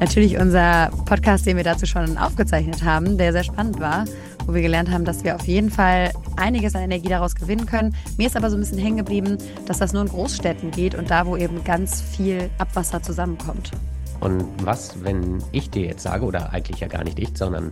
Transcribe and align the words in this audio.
Natürlich 0.00 0.38
unser 0.38 0.90
Podcast, 1.04 1.44
den 1.44 1.58
wir 1.58 1.64
dazu 1.64 1.84
schon 1.84 2.16
aufgezeichnet 2.16 2.82
haben, 2.82 3.18
der 3.18 3.32
sehr 3.32 3.44
spannend 3.44 3.80
war, 3.80 4.06
wo 4.46 4.54
wir 4.54 4.62
gelernt 4.62 4.90
haben, 4.90 5.04
dass 5.04 5.24
wir 5.24 5.34
auf 5.34 5.46
jeden 5.46 5.70
Fall 5.70 6.10
einiges 6.38 6.74
an 6.74 6.80
Energie 6.80 7.10
daraus 7.10 7.34
gewinnen 7.34 7.66
können. 7.66 7.94
Mir 8.16 8.26
ist 8.26 8.34
aber 8.34 8.48
so 8.48 8.56
ein 8.56 8.60
bisschen 8.60 8.78
hängen 8.78 8.96
geblieben, 8.96 9.36
dass 9.66 9.78
das 9.78 9.92
nur 9.92 10.00
in 10.00 10.08
Großstädten 10.08 10.70
geht 10.70 10.94
und 10.94 11.10
da, 11.10 11.26
wo 11.26 11.36
eben 11.36 11.62
ganz 11.64 12.00
viel 12.00 12.48
Abwasser 12.56 13.02
zusammenkommt. 13.02 13.72
Und 14.20 14.46
was, 14.64 15.02
wenn 15.02 15.42
ich 15.50 15.70
dir 15.70 15.86
jetzt 15.86 16.02
sage, 16.02 16.24
oder 16.24 16.52
eigentlich 16.52 16.80
ja 16.80 16.88
gar 16.88 17.04
nicht 17.04 17.18
ich, 17.18 17.36
sondern 17.36 17.70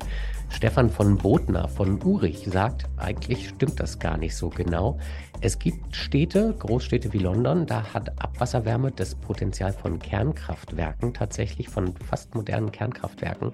Stefan 0.49 0.89
von 0.89 1.19
Botner 1.19 1.69
von 1.69 2.03
Urich 2.03 2.47
sagt, 2.51 2.87
eigentlich 2.97 3.51
stimmt 3.51 3.79
das 3.81 3.99
gar 3.99 4.17
nicht 4.17 4.35
so 4.35 4.49
genau. 4.49 4.99
Es 5.41 5.59
gibt 5.59 5.95
Städte, 5.95 6.55
Großstädte 6.59 7.13
wie 7.13 7.19
London, 7.19 7.67
da 7.67 7.93
hat 7.93 8.21
Abwasserwärme 8.21 8.91
das 8.91 9.15
Potenzial 9.15 9.73
von 9.73 9.99
Kernkraftwerken, 9.99 11.13
tatsächlich 11.13 11.69
von 11.69 11.95
fast 11.97 12.35
modernen 12.35 12.73
Kernkraftwerken. 12.73 13.53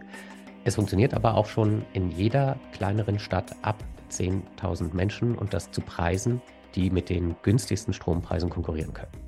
Es 0.64 0.77
funktioniert 0.77 1.14
aber 1.14 1.34
auch 1.34 1.47
schon 1.47 1.84
in 1.92 2.11
jeder 2.11 2.56
kleineren 2.72 3.19
Stadt 3.19 3.55
ab 3.62 3.83
10.000 4.11 4.95
Menschen 4.95 5.34
und 5.34 5.52
das 5.52 5.70
zu 5.72 5.80
Preisen, 5.80 6.41
die 6.74 6.91
mit 6.91 7.11
den 7.11 7.34
günstigsten 7.42 7.92
Strompreisen 7.92 8.48
konkurrieren 8.48 8.95
können. 8.95 9.23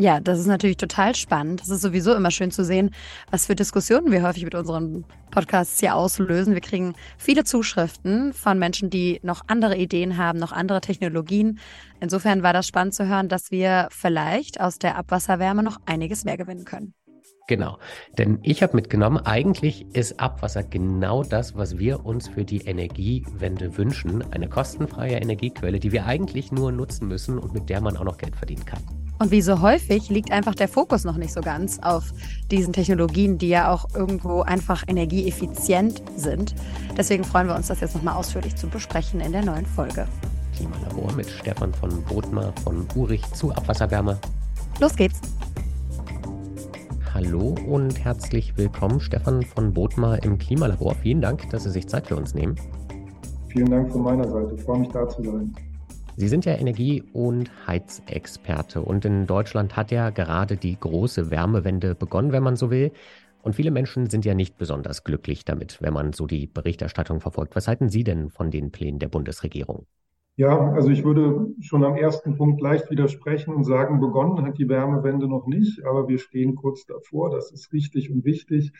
Ja, 0.00 0.20
das 0.20 0.38
ist 0.38 0.46
natürlich 0.46 0.76
total 0.76 1.16
spannend. 1.16 1.60
Das 1.60 1.70
ist 1.70 1.80
sowieso 1.80 2.14
immer 2.14 2.30
schön 2.30 2.52
zu 2.52 2.64
sehen, 2.64 2.90
was 3.32 3.46
für 3.46 3.56
Diskussionen 3.56 4.12
wir 4.12 4.22
häufig 4.22 4.44
mit 4.44 4.54
unseren 4.54 5.04
Podcasts 5.32 5.80
hier 5.80 5.96
auslösen. 5.96 6.54
Wir 6.54 6.60
kriegen 6.60 6.94
viele 7.18 7.42
Zuschriften 7.42 8.32
von 8.32 8.60
Menschen, 8.60 8.90
die 8.90 9.18
noch 9.24 9.42
andere 9.48 9.76
Ideen 9.76 10.16
haben, 10.16 10.38
noch 10.38 10.52
andere 10.52 10.80
Technologien. 10.80 11.58
Insofern 11.98 12.44
war 12.44 12.52
das 12.52 12.68
spannend 12.68 12.94
zu 12.94 13.08
hören, 13.08 13.28
dass 13.28 13.50
wir 13.50 13.88
vielleicht 13.90 14.60
aus 14.60 14.78
der 14.78 14.96
Abwasserwärme 14.96 15.64
noch 15.64 15.80
einiges 15.84 16.24
mehr 16.24 16.36
gewinnen 16.36 16.64
können. 16.64 16.94
Genau, 17.48 17.78
denn 18.18 18.40
ich 18.42 18.62
habe 18.62 18.76
mitgenommen, 18.76 19.16
eigentlich 19.24 19.86
ist 19.94 20.20
Abwasser 20.20 20.62
genau 20.62 21.22
das, 21.22 21.56
was 21.56 21.78
wir 21.78 22.04
uns 22.04 22.28
für 22.28 22.44
die 22.44 22.58
Energiewende 22.58 23.78
wünschen. 23.78 24.22
Eine 24.32 24.50
kostenfreie 24.50 25.16
Energiequelle, 25.16 25.80
die 25.80 25.90
wir 25.90 26.04
eigentlich 26.04 26.52
nur 26.52 26.72
nutzen 26.72 27.08
müssen 27.08 27.38
und 27.38 27.54
mit 27.54 27.70
der 27.70 27.80
man 27.80 27.96
auch 27.96 28.04
noch 28.04 28.18
Geld 28.18 28.36
verdienen 28.36 28.66
kann. 28.66 28.80
Und 29.18 29.30
wie 29.30 29.40
so 29.40 29.62
häufig 29.62 30.10
liegt 30.10 30.30
einfach 30.30 30.54
der 30.54 30.68
Fokus 30.68 31.04
noch 31.04 31.16
nicht 31.16 31.32
so 31.32 31.40
ganz 31.40 31.78
auf 31.78 32.12
diesen 32.50 32.74
Technologien, 32.74 33.38
die 33.38 33.48
ja 33.48 33.72
auch 33.72 33.86
irgendwo 33.94 34.42
einfach 34.42 34.84
energieeffizient 34.86 36.02
sind. 36.16 36.54
Deswegen 36.98 37.24
freuen 37.24 37.48
wir 37.48 37.56
uns, 37.56 37.68
das 37.68 37.80
jetzt 37.80 37.94
nochmal 37.94 38.16
ausführlich 38.16 38.56
zu 38.56 38.68
besprechen 38.68 39.20
in 39.20 39.32
der 39.32 39.44
neuen 39.44 39.64
Folge. 39.64 40.06
Klimalabor 40.54 41.10
mit 41.14 41.30
Stefan 41.30 41.72
von 41.72 42.04
Bodmer 42.04 42.52
von 42.62 42.86
Urich 42.94 43.22
zu 43.32 43.52
Abwasserwärme. 43.52 44.18
Los 44.80 44.94
geht's! 44.94 45.18
Hallo 47.14 47.54
und 47.66 48.04
herzlich 48.04 48.56
willkommen, 48.56 49.00
Stefan 49.00 49.42
von 49.42 49.72
Bodmer 49.72 50.22
im 50.22 50.36
Klimalabor. 50.38 50.94
Vielen 50.94 51.20
Dank, 51.20 51.48
dass 51.50 51.64
Sie 51.64 51.70
sich 51.70 51.88
Zeit 51.88 52.06
für 52.06 52.16
uns 52.16 52.34
nehmen. 52.34 52.54
Vielen 53.48 53.70
Dank 53.70 53.90
von 53.90 54.02
meiner 54.02 54.28
Seite. 54.28 54.54
Ich 54.54 54.62
freue 54.62 54.80
mich, 54.80 54.88
da 54.88 55.08
zu 55.08 55.22
sein. 55.22 55.54
Sie 56.16 56.28
sind 56.28 56.44
ja 56.44 56.54
Energie- 56.54 57.02
und 57.12 57.50
Heizexperte 57.66 58.82
und 58.82 59.04
in 59.04 59.26
Deutschland 59.26 59.76
hat 59.76 59.90
ja 59.90 60.10
gerade 60.10 60.56
die 60.56 60.78
große 60.78 61.30
Wärmewende 61.30 61.94
begonnen, 61.94 62.32
wenn 62.32 62.42
man 62.42 62.56
so 62.56 62.70
will. 62.70 62.92
Und 63.42 63.54
viele 63.54 63.70
Menschen 63.70 64.10
sind 64.10 64.24
ja 64.24 64.34
nicht 64.34 64.58
besonders 64.58 65.02
glücklich 65.02 65.44
damit, 65.44 65.80
wenn 65.80 65.94
man 65.94 66.12
so 66.12 66.26
die 66.26 66.46
Berichterstattung 66.46 67.20
verfolgt. 67.20 67.56
Was 67.56 67.68
halten 67.68 67.88
Sie 67.88 68.04
denn 68.04 68.30
von 68.30 68.50
den 68.50 68.70
Plänen 68.70 68.98
der 68.98 69.08
Bundesregierung? 69.08 69.86
Ja, 70.38 70.70
also 70.70 70.90
ich 70.90 71.02
würde 71.02 71.52
schon 71.58 71.82
am 71.82 71.96
ersten 71.96 72.36
Punkt 72.36 72.60
leicht 72.60 72.92
widersprechen 72.92 73.52
und 73.52 73.64
sagen, 73.64 73.98
begonnen 73.98 74.46
hat 74.46 74.56
die 74.56 74.68
Wärmewende 74.68 75.26
noch 75.26 75.48
nicht, 75.48 75.84
aber 75.84 76.06
wir 76.06 76.20
stehen 76.20 76.54
kurz 76.54 76.86
davor. 76.86 77.30
Das 77.30 77.50
ist 77.50 77.72
richtig 77.72 78.08
und 78.08 78.24
wichtig. 78.24 78.70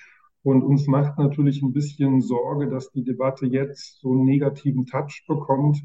Und 0.44 0.62
uns 0.62 0.86
macht 0.86 1.19
natürlich 1.19 1.60
ein 1.60 1.72
bisschen 1.72 2.20
Sorge, 2.20 2.69
dass 2.69 2.92
die 2.92 3.02
Debatte 3.02 3.46
jetzt 3.46 3.98
so 4.00 4.12
einen 4.12 4.24
negativen 4.24 4.86
Touch 4.86 5.24
bekommt. 5.26 5.82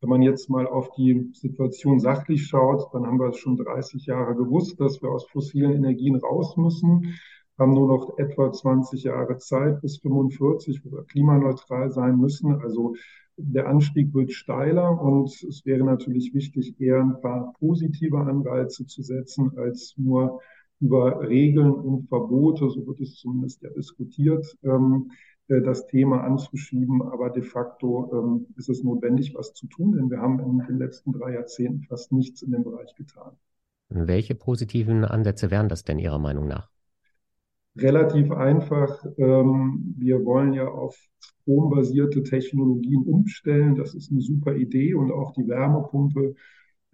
Wenn 0.00 0.10
man 0.10 0.22
jetzt 0.22 0.48
mal 0.48 0.68
auf 0.68 0.92
die 0.92 1.28
Situation 1.32 1.98
sachlich 1.98 2.46
schaut, 2.46 2.94
dann 2.94 3.04
haben 3.04 3.18
wir 3.18 3.30
es 3.30 3.38
schon 3.38 3.56
30 3.56 4.06
Jahre 4.06 4.36
gewusst, 4.36 4.78
dass 4.78 5.02
wir 5.02 5.10
aus 5.10 5.26
fossilen 5.26 5.72
Energien 5.72 6.14
raus 6.14 6.56
müssen, 6.56 7.16
haben 7.58 7.74
nur 7.74 7.88
noch 7.88 8.16
etwa 8.18 8.52
20 8.52 9.02
Jahre 9.02 9.38
Zeit 9.38 9.80
bis 9.80 9.98
45, 9.98 10.84
wo 10.84 10.92
wir 10.92 11.04
klimaneutral 11.04 11.90
sein 11.90 12.16
müssen. 12.16 12.60
Also 12.62 12.94
der 13.36 13.68
Anstieg 13.68 14.14
wird 14.14 14.32
steiler 14.32 15.00
und 15.00 15.28
es 15.28 15.64
wäre 15.64 15.84
natürlich 15.84 16.32
wichtig, 16.34 16.80
eher 16.80 17.00
ein 17.00 17.20
paar 17.20 17.52
positive 17.58 18.18
Anreize 18.18 18.86
zu 18.86 19.02
setzen, 19.02 19.52
als 19.56 19.94
nur 19.96 20.40
über 20.80 21.26
Regeln 21.26 21.72
und 21.72 22.08
Verbote, 22.08 22.68
so 22.68 22.86
wird 22.86 23.00
es 23.00 23.14
zumindest 23.16 23.62
ja 23.62 23.70
diskutiert, 23.70 24.56
ähm, 24.62 25.10
äh, 25.48 25.60
das 25.62 25.86
Thema 25.86 26.22
anzuschieben. 26.24 27.02
Aber 27.02 27.30
de 27.30 27.42
facto 27.42 28.10
ähm, 28.12 28.46
ist 28.56 28.68
es 28.68 28.82
notwendig, 28.82 29.34
was 29.34 29.54
zu 29.54 29.66
tun, 29.68 29.92
denn 29.92 30.10
wir 30.10 30.20
haben 30.20 30.38
in 30.40 30.66
den 30.66 30.78
letzten 30.78 31.12
drei 31.12 31.34
Jahrzehnten 31.34 31.82
fast 31.84 32.12
nichts 32.12 32.42
in 32.42 32.52
dem 32.52 32.64
Bereich 32.64 32.94
getan. 32.94 33.32
Welche 33.88 34.34
positiven 34.34 35.04
Ansätze 35.04 35.50
wären 35.50 35.68
das 35.68 35.84
denn 35.84 35.98
Ihrer 35.98 36.18
Meinung 36.18 36.48
nach? 36.48 36.70
Relativ 37.78 38.30
einfach. 38.30 39.04
Ähm, 39.18 39.94
wir 39.98 40.24
wollen 40.24 40.52
ja 40.52 40.68
auf 40.68 40.96
strombasierte 41.20 42.22
Technologien 42.22 43.02
umstellen. 43.02 43.74
Das 43.74 43.94
ist 43.94 44.10
eine 44.10 44.20
super 44.20 44.56
Idee 44.56 44.94
und 44.94 45.12
auch 45.12 45.32
die 45.32 45.46
Wärmepumpe 45.46 46.34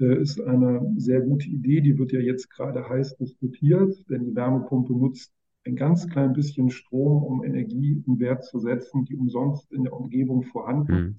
äh, 0.00 0.20
ist 0.20 0.40
eine 0.40 0.92
sehr 0.96 1.20
gute 1.20 1.48
Idee. 1.48 1.80
Die 1.80 1.98
wird 1.98 2.12
ja 2.12 2.20
jetzt 2.20 2.50
gerade 2.50 2.88
heiß 2.88 3.16
diskutiert, 3.16 3.94
denn 4.10 4.24
die 4.24 4.34
Wärmepumpe 4.34 4.92
nutzt 4.92 5.32
ein 5.64 5.76
ganz 5.76 6.08
klein 6.08 6.32
bisschen 6.32 6.70
Strom, 6.70 7.22
um 7.22 7.44
Energie 7.44 8.02
in 8.06 8.18
Wert 8.18 8.44
zu 8.44 8.58
setzen, 8.58 9.04
die 9.04 9.16
umsonst 9.16 9.70
in 9.72 9.84
der 9.84 9.92
Umgebung 9.92 10.42
vorhanden 10.42 10.92
mhm. 10.92 11.16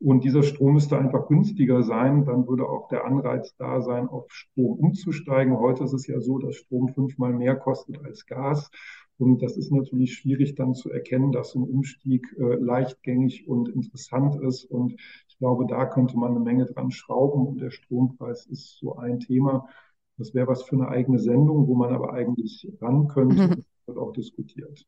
Und 0.00 0.22
dieser 0.22 0.44
Strom 0.44 0.74
müsste 0.74 0.96
einfach 0.96 1.26
günstiger 1.26 1.82
sein, 1.82 2.24
dann 2.24 2.46
würde 2.46 2.68
auch 2.68 2.88
der 2.88 3.04
Anreiz 3.04 3.54
da 3.56 3.82
sein, 3.82 4.08
auf 4.08 4.30
Strom 4.30 4.78
umzusteigen. 4.78 5.58
Heute 5.58 5.84
ist 5.84 5.92
es 5.92 6.06
ja 6.06 6.20
so, 6.20 6.38
dass 6.38 6.54
Strom 6.54 6.88
fünfmal 6.88 7.32
mehr 7.32 7.56
kostet 7.56 8.04
als 8.04 8.24
Gas. 8.26 8.70
Und 9.18 9.42
das 9.42 9.56
ist 9.56 9.72
natürlich 9.72 10.14
schwierig 10.14 10.54
dann 10.54 10.74
zu 10.74 10.90
erkennen, 10.90 11.32
dass 11.32 11.56
ein 11.56 11.64
Umstieg 11.64 12.24
äh, 12.38 12.54
leichtgängig 12.54 13.48
und 13.48 13.68
interessant 13.68 14.40
ist. 14.40 14.64
Und 14.64 14.94
ich 15.28 15.36
glaube, 15.38 15.66
da 15.66 15.86
könnte 15.86 16.16
man 16.16 16.30
eine 16.30 16.40
Menge 16.40 16.66
dran 16.66 16.92
schrauben. 16.92 17.48
Und 17.48 17.60
der 17.60 17.70
Strompreis 17.70 18.46
ist 18.46 18.78
so 18.78 18.96
ein 18.96 19.18
Thema. 19.18 19.68
Das 20.16 20.34
wäre 20.34 20.46
was 20.46 20.62
für 20.62 20.76
eine 20.76 20.88
eigene 20.88 21.18
Sendung, 21.18 21.66
wo 21.66 21.74
man 21.74 21.92
aber 21.92 22.12
eigentlich 22.12 22.68
ran 22.80 23.08
könnte. 23.08 23.48
Mhm. 23.48 23.64
wird 23.86 23.98
auch 23.98 24.12
diskutiert. 24.12 24.86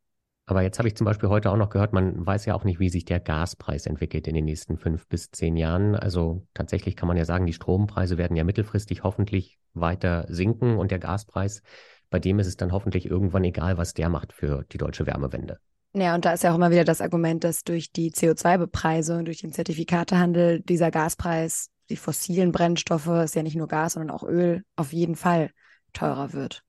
Aber 0.50 0.62
jetzt 0.62 0.80
habe 0.80 0.88
ich 0.88 0.96
zum 0.96 1.04
Beispiel 1.04 1.28
heute 1.28 1.48
auch 1.52 1.56
noch 1.56 1.70
gehört, 1.70 1.92
man 1.92 2.26
weiß 2.26 2.44
ja 2.44 2.56
auch 2.56 2.64
nicht, 2.64 2.80
wie 2.80 2.88
sich 2.88 3.04
der 3.04 3.20
Gaspreis 3.20 3.86
entwickelt 3.86 4.26
in 4.26 4.34
den 4.34 4.46
nächsten 4.46 4.78
fünf 4.78 5.06
bis 5.06 5.30
zehn 5.30 5.56
Jahren. 5.56 5.94
Also 5.94 6.44
tatsächlich 6.54 6.96
kann 6.96 7.06
man 7.06 7.16
ja 7.16 7.24
sagen, 7.24 7.46
die 7.46 7.52
Strompreise 7.52 8.18
werden 8.18 8.36
ja 8.36 8.42
mittelfristig 8.42 9.04
hoffentlich 9.04 9.60
weiter 9.74 10.26
sinken 10.28 10.76
und 10.76 10.90
der 10.90 10.98
Gaspreis, 10.98 11.62
bei 12.10 12.18
dem 12.18 12.40
ist 12.40 12.48
es 12.48 12.56
dann 12.56 12.72
hoffentlich 12.72 13.06
irgendwann 13.06 13.44
egal, 13.44 13.78
was 13.78 13.94
der 13.94 14.08
macht 14.08 14.32
für 14.32 14.64
die 14.72 14.78
deutsche 14.78 15.06
Wärmewende. 15.06 15.60
Ja, 15.92 16.16
und 16.16 16.24
da 16.24 16.32
ist 16.32 16.42
ja 16.42 16.50
auch 16.50 16.56
immer 16.56 16.72
wieder 16.72 16.82
das 16.82 17.00
Argument, 17.00 17.44
dass 17.44 17.62
durch 17.62 17.92
die 17.92 18.10
CO2-Bepreisung, 18.10 19.26
durch 19.26 19.42
den 19.42 19.52
Zertifikatehandel 19.52 20.62
dieser 20.62 20.90
Gaspreis, 20.90 21.68
die 21.90 21.96
fossilen 21.96 22.50
Brennstoffe, 22.50 23.06
ist 23.06 23.36
ja 23.36 23.44
nicht 23.44 23.56
nur 23.56 23.68
Gas, 23.68 23.92
sondern 23.92 24.10
auch 24.10 24.24
Öl, 24.24 24.64
auf 24.74 24.92
jeden 24.92 25.14
Fall 25.14 25.52
teurer 25.92 26.32
wird. 26.32 26.64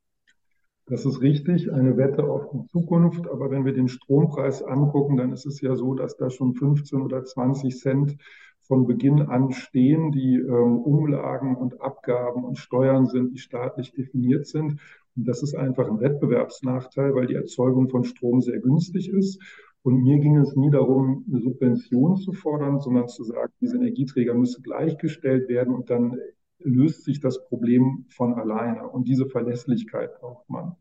Das 0.91 1.05
ist 1.05 1.21
richtig, 1.21 1.71
eine 1.71 1.95
Wette 1.95 2.25
auf 2.25 2.49
die 2.49 2.65
Zukunft. 2.67 3.25
Aber 3.29 3.49
wenn 3.49 3.63
wir 3.63 3.71
den 3.71 3.87
Strompreis 3.87 4.61
angucken, 4.61 5.15
dann 5.15 5.31
ist 5.31 5.45
es 5.45 5.61
ja 5.61 5.73
so, 5.77 5.93
dass 5.93 6.17
da 6.17 6.29
schon 6.29 6.53
15 6.53 7.01
oder 7.01 7.23
20 7.23 7.79
Cent 7.79 8.17
von 8.59 8.85
Beginn 8.85 9.21
an 9.21 9.53
stehen, 9.53 10.11
die 10.11 10.35
ähm, 10.35 10.79
Umlagen 10.79 11.55
und 11.55 11.79
Abgaben 11.79 12.43
und 12.43 12.57
Steuern 12.57 13.05
sind, 13.05 13.31
die 13.31 13.37
staatlich 13.37 13.93
definiert 13.93 14.47
sind. 14.47 14.81
Und 15.15 15.29
das 15.29 15.41
ist 15.43 15.55
einfach 15.55 15.87
ein 15.87 16.01
Wettbewerbsnachteil, 16.01 17.15
weil 17.15 17.27
die 17.27 17.35
Erzeugung 17.35 17.87
von 17.87 18.03
Strom 18.03 18.41
sehr 18.41 18.59
günstig 18.59 19.07
ist. 19.07 19.41
Und 19.83 20.03
mir 20.03 20.19
ging 20.19 20.35
es 20.35 20.57
nie 20.57 20.71
darum, 20.71 21.23
eine 21.31 21.39
Subvention 21.39 22.17
zu 22.17 22.33
fordern, 22.33 22.81
sondern 22.81 23.07
zu 23.07 23.23
sagen, 23.23 23.53
diese 23.61 23.77
Energieträger 23.77 24.33
müssen 24.33 24.61
gleichgestellt 24.61 25.47
werden 25.47 25.73
und 25.73 25.89
dann 25.89 26.17
löst 26.59 27.05
sich 27.05 27.21
das 27.21 27.45
Problem 27.45 28.07
von 28.09 28.33
alleine. 28.33 28.89
Und 28.89 29.07
diese 29.07 29.27
Verlässlichkeit 29.27 30.19
braucht 30.19 30.49
man. 30.49 30.75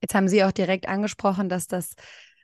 Jetzt 0.00 0.14
haben 0.14 0.28
Sie 0.28 0.44
auch 0.44 0.52
direkt 0.52 0.88
angesprochen, 0.88 1.48
dass 1.48 1.66
das 1.66 1.94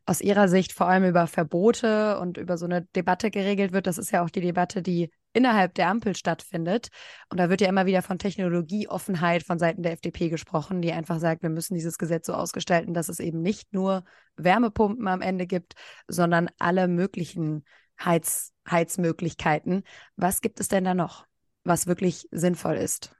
aus 0.07 0.21
Ihrer 0.21 0.49
Sicht 0.49 0.73
vor 0.73 0.89
allem 0.89 1.05
über 1.05 1.27
Verbote 1.27 2.19
und 2.21 2.39
über 2.39 2.57
so 2.57 2.65
eine 2.65 2.83
Debatte 2.95 3.31
geregelt 3.31 3.73
wird. 3.73 3.89
Das 3.89 3.99
ist 3.99 4.13
ja 4.13 4.23
auch 4.23 4.31
die 4.31 4.41
Debatte, 4.41 4.81
die 4.81 5.11
innerhalb 5.33 5.75
der 5.75 5.89
Ampel 5.89 6.15
stattfindet. 6.15 6.89
Und 7.29 7.39
da 7.39 7.51
wird 7.51 7.61
ja 7.61 7.69
immer 7.69 7.87
wieder 7.87 8.03
von 8.03 8.19
Technologieoffenheit 8.19 9.43
von 9.43 9.59
Seiten 9.59 9.83
der 9.83 9.93
FDP 9.93 10.29
gesprochen, 10.29 10.81
die 10.81 10.93
einfach 10.93 11.19
sagt, 11.19 11.43
wir 11.43 11.51
müssen 11.51 11.75
dieses 11.75 11.99
Gesetz 11.99 12.27
so 12.27 12.35
ausgestalten, 12.35 12.95
dass 12.95 13.09
es 13.09 13.19
eben 13.19 13.43
nicht 13.43 13.73
nur 13.73 14.05
Wärmepumpen 14.37 15.09
am 15.09 15.23
Ende 15.23 15.47
gibt, 15.47 15.75
sondern 16.07 16.49
alle 16.59 16.87
möglichen 16.89 17.65
Heiz 18.03 18.53
Heizmöglichkeiten. 18.71 19.83
Was 20.17 20.41
gibt 20.41 20.61
es 20.61 20.69
denn 20.69 20.85
da 20.85 20.95
noch, 20.95 21.27
was 21.65 21.87
wirklich 21.87 22.29
sinnvoll 22.31 22.77
ist? 22.77 23.16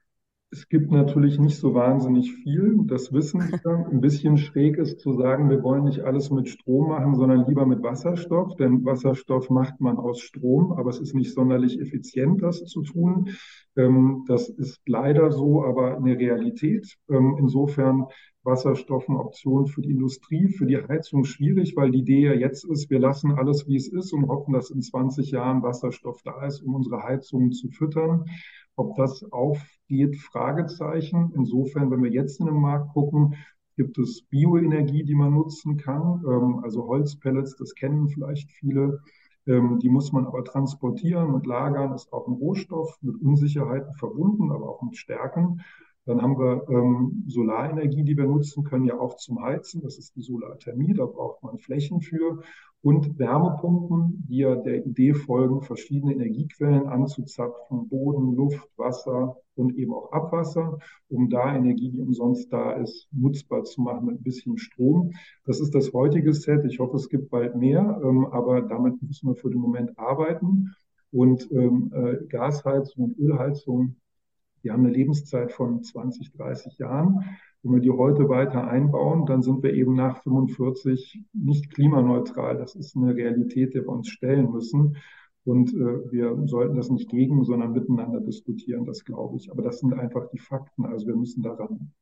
Es 0.57 0.71
gibt 0.71 0.91
natürlich 0.91 1.39
nicht 1.39 1.59
so 1.59 1.75
wahnsinnig 1.75 2.33
viel, 2.33 2.79
das 2.85 3.13
wissen 3.13 3.43
wir. 3.43 3.87
Ein 3.91 4.01
bisschen 4.01 4.39
schräg 4.39 4.79
ist 4.79 5.01
zu 5.01 5.13
sagen, 5.13 5.51
wir 5.51 5.63
wollen 5.63 5.85
nicht 5.85 6.01
alles 6.01 6.31
mit 6.31 6.49
Strom 6.49 6.89
machen, 6.89 7.15
sondern 7.15 7.45
lieber 7.47 7.67
mit 7.67 7.83
Wasserstoff, 7.83 8.57
denn 8.57 8.83
Wasserstoff 8.83 9.51
macht 9.51 9.83
man 9.83 9.99
aus 9.99 10.19
Strom, 10.21 10.73
aber 10.73 10.89
es 10.89 10.99
ist 10.99 11.15
nicht 11.15 11.35
sonderlich 11.35 11.79
effizient, 11.79 12.43
das 12.43 12.65
zu 12.65 12.83
tun. 12.83 13.29
Ähm, 13.77 14.25
das 14.29 14.49
ist 14.49 14.81
leider 14.87 15.31
so, 15.31 15.63
aber 15.63 15.99
eine 15.99 16.19
Realität. 16.19 16.97
Ähm, 17.11 17.37
insofern 17.39 18.07
Wasserstoff 18.43 19.11
eine 19.11 19.19
Option 19.19 19.67
für 19.67 19.83
die 19.83 19.91
Industrie, 19.91 20.49
für 20.49 20.65
die 20.65 20.79
Heizung 20.79 21.25
schwierig, 21.25 21.77
weil 21.77 21.91
die 21.91 21.99
Idee 21.99 22.29
ja 22.29 22.33
jetzt 22.33 22.65
ist, 22.65 22.89
wir 22.89 23.01
lassen 23.01 23.33
alles, 23.33 23.69
wie 23.69 23.77
es 23.77 23.89
ist 23.89 24.15
und 24.15 24.27
hoffen, 24.29 24.55
dass 24.55 24.71
in 24.71 24.81
20 24.81 25.33
Jahren 25.33 25.63
Wasserstoff 25.63 26.23
da 26.23 26.47
ist, 26.47 26.63
um 26.63 26.77
unsere 26.77 27.03
Heizungen 27.03 27.53
zu 27.53 27.69
füttern. 27.69 28.25
Ob 28.77 28.97
das 28.97 29.25
aufgeht, 29.33 30.17
Fragezeichen. 30.17 31.33
Insofern, 31.35 31.91
wenn 31.91 32.03
wir 32.03 32.11
jetzt 32.11 32.41
in 32.41 32.47
den 32.47 32.61
Markt 32.61 32.93
gucken, 32.93 33.35
gibt 33.77 33.99
es 33.99 34.23
Bioenergie, 34.23 35.05
die 35.05 35.15
man 35.15 35.35
nutzen 35.35 35.77
kann, 35.77 36.25
ähm, 36.27 36.61
also 36.63 36.87
Holzpellets, 36.87 37.57
das 37.57 37.75
kennen 37.75 38.09
vielleicht 38.09 38.51
viele. 38.51 39.01
Ähm, 39.47 39.79
die 39.79 39.89
muss 39.89 40.13
man 40.13 40.27
aber 40.27 40.45
transportieren 40.45 41.35
und 41.35 41.47
lagern, 41.47 41.95
ist 41.95 42.13
auch 42.13 42.27
ein 42.27 42.35
Rohstoff 42.35 42.99
mit 43.01 43.21
Unsicherheiten 43.21 43.95
verbunden, 43.95 44.51
aber 44.51 44.69
auch 44.69 44.83
mit 44.83 44.97
Stärken. 44.97 45.61
Dann 46.07 46.23
haben 46.23 46.39
wir 46.39 46.69
ähm, 46.69 47.25
Solarenergie, 47.27 48.05
die 48.05 48.17
wir 48.17 48.27
nutzen 48.27 48.63
können, 48.63 48.85
ja 48.85 48.99
auch 48.99 49.17
zum 49.17 49.43
Heizen. 49.43 49.83
Das 49.83 49.99
ist 49.99 50.15
die 50.15 50.23
Solarthermie, 50.23 50.95
da 50.95 51.05
braucht 51.05 51.43
man 51.43 51.59
Flächen 51.59 52.01
für. 52.01 52.43
Und 52.81 53.19
Wärmepumpen, 53.19 54.25
die 54.29 54.39
ja 54.39 54.55
der 54.55 54.87
Idee 54.87 55.15
folgen, 55.15 55.63
verschiedene 55.63 56.13
Energiequellen 56.13 56.87
anzuzapfen, 56.87 57.89
Boden, 57.89 58.37
Luft, 58.37 58.69
Wasser 58.77 59.37
und 59.57 59.77
eben 59.77 59.93
auch 59.93 60.13
Abwasser, 60.13 60.79
um 61.09 61.29
da 61.29 61.57
Energie, 61.57 61.91
die 61.91 62.01
umsonst 62.01 62.53
da 62.53 62.73
ist, 62.75 63.09
nutzbar 63.11 63.65
zu 63.65 63.81
machen 63.81 64.07
mit 64.07 64.21
ein 64.21 64.23
bisschen 64.23 64.59
Strom. 64.59 65.11
Das 65.45 65.61
ist 65.61 65.75
das 65.75 65.93
heutige 65.93 66.33
Set. 66.33 66.65
Ich 66.65 66.79
hoffe, 66.79 66.97
es 66.97 67.09
gibt 67.09 67.31
bald 67.31 67.57
mehr, 67.57 68.01
ähm, 68.05 68.27
aber 68.27 68.63
damit 68.63 69.03
müssen 69.03 69.29
wir 69.29 69.35
für 69.35 69.51
den 69.51 69.61
Moment 69.61 69.99
arbeiten. 69.99 70.73
Und 71.11 71.51
ähm, 71.51 71.91
äh, 71.93 72.25
Gasheizung 72.27 73.07
und 73.07 73.19
Ölheizung 73.19 73.97
die 74.67 74.73
haben 74.73 74.85
eine 74.85 74.93
Lebenszeit 74.93 75.53
von 75.53 75.85
20, 75.85 76.33
30 76.33 76.79
Jahren. 76.79 77.39
Wenn 77.63 77.75
wir 77.75 77.81
die 77.81 77.93
heute 77.93 78.29
weiter 78.29 78.67
einbauen, 78.67 79.25
dann 79.25 79.41
sind 79.41 79.63
wir 79.63 79.73
eben 79.75 79.95
nach 79.95 80.25
45 80.25 81.23
nicht 81.33 81.73
klimaneutral. 81.73 82.59
Das 82.59 82.75
ist 82.75 82.97
eine 82.97 83.15
Realität, 83.15 83.75
der 83.75 83.83
wir 83.83 83.91
uns 83.91 84.09
stellen 84.09 84.51
müssen. 84.51 84.97
Und 85.45 85.73
äh, 85.73 86.11
wir 86.11 86.37
sollten 86.49 86.75
das 86.75 86.91
nicht 86.91 87.09
gegen, 87.09 87.45
sondern 87.45 87.71
miteinander 87.71 88.21
diskutieren, 88.21 88.87
das 88.87 89.05
glaube 89.05 89.37
ich. 89.37 89.53
Aber 89.53 89.63
das 89.63 89.79
sind 89.79 89.95
einfach 89.95 90.29
die 90.31 90.41
Fakten. 90.41 90.85
Also 90.85 91.07
wir 91.07 91.15
müssen 91.15 91.45
daran. 91.45 91.93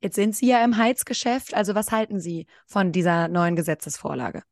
Jetzt 0.00 0.14
sind 0.14 0.36
Sie 0.36 0.46
ja 0.46 0.64
im 0.64 0.76
Heizgeschäft. 0.76 1.54
Also 1.54 1.74
was 1.74 1.90
halten 1.90 2.20
Sie 2.20 2.46
von 2.68 2.92
dieser 2.92 3.26
neuen 3.26 3.56
Gesetzesvorlage? 3.56 4.44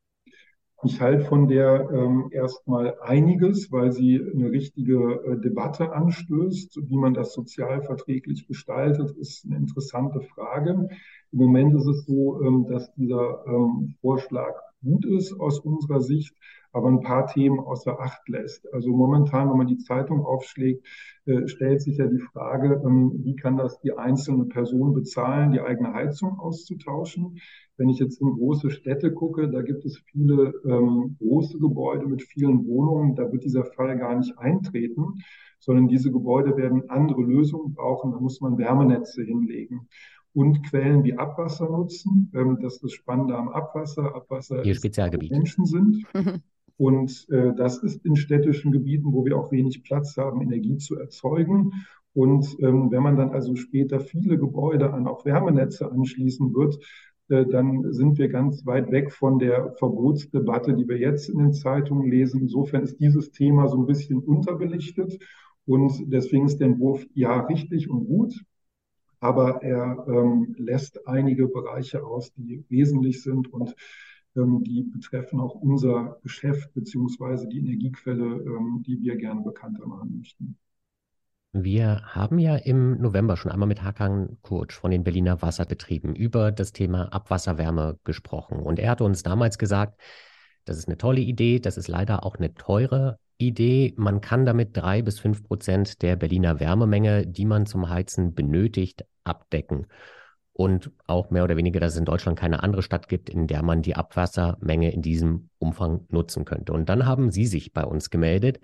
Ich 0.85 1.01
halte 1.01 1.25
von 1.25 1.47
der 1.47 1.89
ähm, 1.93 2.29
erstmal 2.33 2.99
einiges, 3.01 3.71
weil 3.71 3.93
sie 3.93 4.21
eine 4.21 4.51
richtige 4.51 5.23
äh, 5.25 5.41
Debatte 5.41 5.93
anstößt. 5.93 6.81
Wie 6.89 6.97
man 6.97 7.15
das 7.15 7.35
sozial 7.35 7.83
verträglich 7.83 8.49
gestaltet, 8.49 9.17
ist 9.17 9.45
eine 9.45 9.59
interessante 9.59 10.21
Frage. 10.23 10.89
Im 11.31 11.39
Moment 11.39 11.75
ist 11.75 11.87
es 11.87 12.05
so, 12.05 12.43
ähm, 12.43 12.67
dass 12.69 12.93
dieser 12.95 13.45
ähm, 13.47 13.95
Vorschlag 14.01 14.55
gut 14.83 15.05
ist 15.07 15.33
aus 15.39 15.61
unserer 15.61 16.01
Sicht, 16.01 16.35
aber 16.73 16.89
ein 16.89 17.01
paar 17.01 17.27
Themen 17.27 17.61
außer 17.61 18.01
Acht 18.01 18.29
lässt. 18.29 18.73
Also 18.73 18.91
momentan, 18.91 19.51
wenn 19.51 19.59
man 19.59 19.67
die 19.67 19.79
Zeitung 19.79 20.25
aufschlägt, 20.25 20.87
äh, 21.27 21.47
stellt 21.47 21.83
sich 21.83 21.99
ja 21.99 22.07
die 22.07 22.19
Frage, 22.19 22.83
ähm, 22.85 23.13
wie 23.23 23.37
kann 23.37 23.57
das 23.57 23.81
die 23.81 23.93
einzelne 23.93 24.47
Person 24.47 24.95
bezahlen, 24.95 25.53
die 25.53 25.61
eigene 25.61 25.93
Heizung 25.93 26.39
auszutauschen? 26.39 27.39
Wenn 27.77 27.89
ich 27.89 27.99
jetzt 27.99 28.21
in 28.21 28.33
große 28.33 28.71
Städte 28.71 29.13
gucke, 29.13 29.51
da 29.51 29.63
gibt 29.63 29.85
es 29.85 29.99
viele 30.11 30.55
ähm, 30.65 31.17
große 31.19 31.59
Gebäude 31.59 32.07
mit 32.07 32.23
vielen 32.23 32.67
Wohnungen, 32.67 33.15
da 33.15 33.31
wird 33.31 33.45
dieser 33.45 33.65
Fall 33.65 33.99
gar 33.99 34.17
nicht 34.17 34.39
eintreten, 34.39 35.19
sondern 35.59 35.89
diese 35.89 36.11
Gebäude 36.11 36.57
werden 36.57 36.89
andere 36.91 37.23
Lösungen 37.23 37.75
brauchen, 37.75 38.13
da 38.13 38.19
muss 38.19 38.41
man 38.41 38.59
Wärmenetze 38.59 39.23
hinlegen 39.23 39.89
und 40.35 40.63
Quellen 40.65 41.05
wie 41.05 41.15
Abwasser 41.15 41.69
nutzen. 41.69 42.31
Ähm, 42.35 42.59
das 42.61 42.75
ist 42.75 42.85
das 42.85 42.93
Spannende 42.93 43.37
am 43.37 43.49
Abwasser. 43.49 44.15
Abwasser 44.15 44.65
Ihr 44.65 44.75
Spezialgebiet. 44.75 45.31
Menschen 45.31 45.67
sind. 45.67 46.05
Und 46.79 47.27
äh, 47.31 47.55
das 47.55 47.79
ist 47.79 48.05
in 48.05 48.17
städtischen 48.17 48.73
Gebieten, 48.73 49.13
wo 49.13 49.25
wir 49.25 49.37
auch 49.37 49.53
wenig 49.53 49.85
Platz 49.85 50.17
haben, 50.17 50.41
Energie 50.41 50.79
zu 50.79 50.99
erzeugen. 50.99 51.73
Und 52.15 52.57
ähm, 52.61 52.91
wenn 52.91 53.03
man 53.03 53.17
dann 53.17 53.31
also 53.31 53.55
später 53.57 54.01
viele 54.01 54.39
Gebäude 54.39 54.93
an 54.93 55.07
auch 55.07 55.25
Wärmenetze 55.25 55.91
anschließen 55.91 56.55
wird, 56.55 56.79
äh, 57.29 57.47
dann 57.47 57.93
sind 57.93 58.19
wir 58.19 58.29
ganz 58.29 58.67
weit 58.67 58.91
weg 58.91 59.13
von 59.13 59.39
der 59.39 59.75
Verbotsdebatte, 59.79 60.75
die 60.75 60.89
wir 60.89 60.99
jetzt 60.99 61.29
in 61.29 61.39
den 61.39 61.53
Zeitungen 61.53 62.11
lesen. 62.11 62.43
Insofern 62.43 62.83
ist 62.83 62.99
dieses 63.01 63.31
Thema 63.31 63.69
so 63.69 63.79
ein 63.79 63.87
bisschen 63.87 64.19
unterbelichtet. 64.19 65.19
Und 65.65 65.93
deswegen 66.07 66.47
ist 66.47 66.59
der 66.59 66.69
Entwurf 66.69 67.07
ja 67.15 67.41
richtig 67.41 67.89
und 67.89 68.07
gut 68.07 68.35
aber 69.23 69.63
er 69.63 70.05
ähm, 70.09 70.53
lässt 70.59 71.07
einige 71.07 71.47
Bereiche 71.47 72.05
aus, 72.05 72.33
die 72.35 72.65
wesentlich 72.69 73.23
sind 73.23 73.53
und 73.53 73.75
ähm, 74.37 74.65
die 74.65 74.83
betreffen 74.83 75.39
auch 75.39 75.55
unser 75.55 76.19
Geschäft 76.25 76.75
beziehungsweise 76.75 77.47
die 77.47 77.61
Energiequelle, 77.61 78.25
ähm, 78.25 78.83
die 78.85 79.01
wir 79.01 79.17
gerne 79.17 79.43
bekannter 79.43 79.87
machen 79.87 80.17
möchten. 80.19 80.59
Wir 81.53 82.03
haben 82.07 82.41
ja 82.41 82.57
im 82.57 83.01
November 83.01 83.37
schon 83.37 83.53
einmal 83.53 83.69
mit 83.69 83.85
Hakan 83.85 84.39
Kurtsch 84.43 84.75
von 84.75 84.91
den 84.91 85.05
Berliner 85.05 85.41
Wasserbetrieben 85.41 86.17
über 86.17 86.51
das 86.51 86.73
Thema 86.73 87.13
Abwasserwärme 87.13 88.01
gesprochen. 88.03 88.59
Und 88.59 88.81
er 88.81 88.91
hatte 88.91 89.05
uns 89.05 89.23
damals 89.23 89.57
gesagt, 89.57 90.01
das 90.65 90.79
ist 90.79 90.89
eine 90.89 90.99
tolle 90.99 91.21
Idee, 91.21 91.61
das 91.61 91.77
ist 91.77 91.89
leider 91.89 92.25
auch 92.25 92.37
eine 92.37 92.55
teure 92.55 93.21
Idee. 93.49 93.95
Man 93.97 94.21
kann 94.21 94.47
damit 94.47 94.77
drei 94.77 95.03
bis 95.03 95.21
fünf 95.21 95.43
Prozent 95.45 96.03
der 96.03 96.17
Berliner 96.17 96.61
Wärmemenge, 96.61 97.27
die 97.27 97.45
man 97.45 97.67
zum 97.67 97.89
Heizen 97.89 98.35
benötigt, 98.35 99.05
abdecken. 99.25 99.87
Und 100.55 100.91
auch 101.07 101.31
mehr 101.31 101.45
oder 101.45 101.57
weniger, 101.57 101.81
dass 101.81 101.95
es 101.95 101.99
in 101.99 102.05
Deutschland 102.05 102.39
keine 102.39 102.63
andere 102.63 102.83
Stadt 102.83 103.09
gibt, 103.09 103.31
in 103.31 103.47
der 103.47 103.63
man 103.63 103.83
die 103.83 103.97
Abwassermenge 103.97 104.93
in 104.93 105.01
diesem 105.01 105.49
Umfang 105.59 106.07
nutzen 106.11 106.45
könnte. 106.45 106.73
Und 106.73 106.89
dann 106.89 107.07
haben 107.07 107.31
Sie 107.31 107.47
sich 107.47 107.73
bei 107.73 107.85
uns 107.85 108.11
gemeldet 108.11 108.61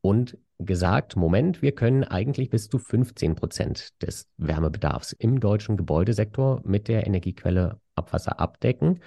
und 0.00 0.38
gesagt, 0.58 1.16
Moment, 1.16 1.62
wir 1.62 1.72
können 1.72 2.04
eigentlich 2.04 2.48
bis 2.48 2.68
zu 2.68 2.78
15 2.78 3.34
Prozent 3.34 4.02
des 4.02 4.28
Wärmebedarfs 4.36 5.12
im 5.12 5.40
deutschen 5.40 5.76
Gebäudesektor 5.76 6.62
mit 6.64 6.88
der 6.88 7.06
Energiequelle 7.06 7.80
Abwasser 7.94 8.40
abdecken. 8.40 9.00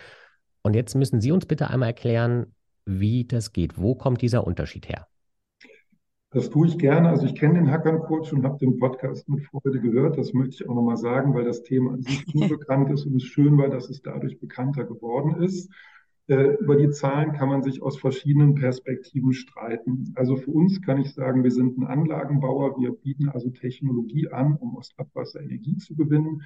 Und 0.61 0.75
jetzt 0.75 0.95
müssen 0.95 1.21
Sie 1.21 1.31
uns 1.31 1.45
bitte 1.45 1.69
einmal 1.69 1.89
erklären, 1.89 2.53
wie 2.89 3.25
das 3.25 3.53
geht. 3.53 3.77
Wo 3.77 3.95
kommt 3.95 4.21
dieser 4.21 4.47
Unterschied 4.47 4.89
her? 4.89 5.07
Das 6.31 6.49
tue 6.49 6.67
ich 6.67 6.77
gerne. 6.77 7.09
Also 7.09 7.25
ich 7.25 7.35
kenne 7.35 7.55
den 7.55 7.71
Hackern-Coach 7.71 8.33
und 8.33 8.43
habe 8.43 8.59
den 8.59 8.77
Podcast 8.77 9.27
mit 9.27 9.43
Freude 9.45 9.79
gehört. 9.79 10.17
Das 10.17 10.33
möchte 10.33 10.55
ich 10.63 10.69
auch 10.69 10.75
nochmal 10.75 10.97
sagen, 10.97 11.33
weil 11.33 11.43
das 11.43 11.63
Thema 11.63 11.93
an 11.93 12.03
sich 12.03 12.23
unbekannt 12.35 12.91
ist 12.91 13.05
und 13.05 13.15
es 13.15 13.23
schön 13.23 13.57
war, 13.57 13.69
dass 13.69 13.89
es 13.89 14.01
dadurch 14.01 14.39
bekannter 14.39 14.85
geworden 14.85 15.41
ist. 15.41 15.71
Äh, 16.27 16.57
über 16.59 16.75
die 16.75 16.91
Zahlen 16.91 17.33
kann 17.33 17.49
man 17.49 17.63
sich 17.63 17.81
aus 17.81 17.97
verschiedenen 17.97 18.53
Perspektiven 18.53 19.33
streiten. 19.33 20.13
Also 20.15 20.35
für 20.35 20.51
uns 20.51 20.79
kann 20.83 21.01
ich 21.01 21.15
sagen, 21.15 21.43
wir 21.43 21.51
sind 21.51 21.79
ein 21.79 21.87
Anlagenbauer. 21.87 22.79
Wir 22.79 22.91
bieten 22.91 23.29
also 23.29 23.49
Technologie 23.49 24.27
an, 24.29 24.55
um 24.55 24.77
aus 24.77 24.93
Abwasser 24.97 25.41
Energie 25.41 25.77
zu 25.77 25.95
gewinnen. 25.95 26.43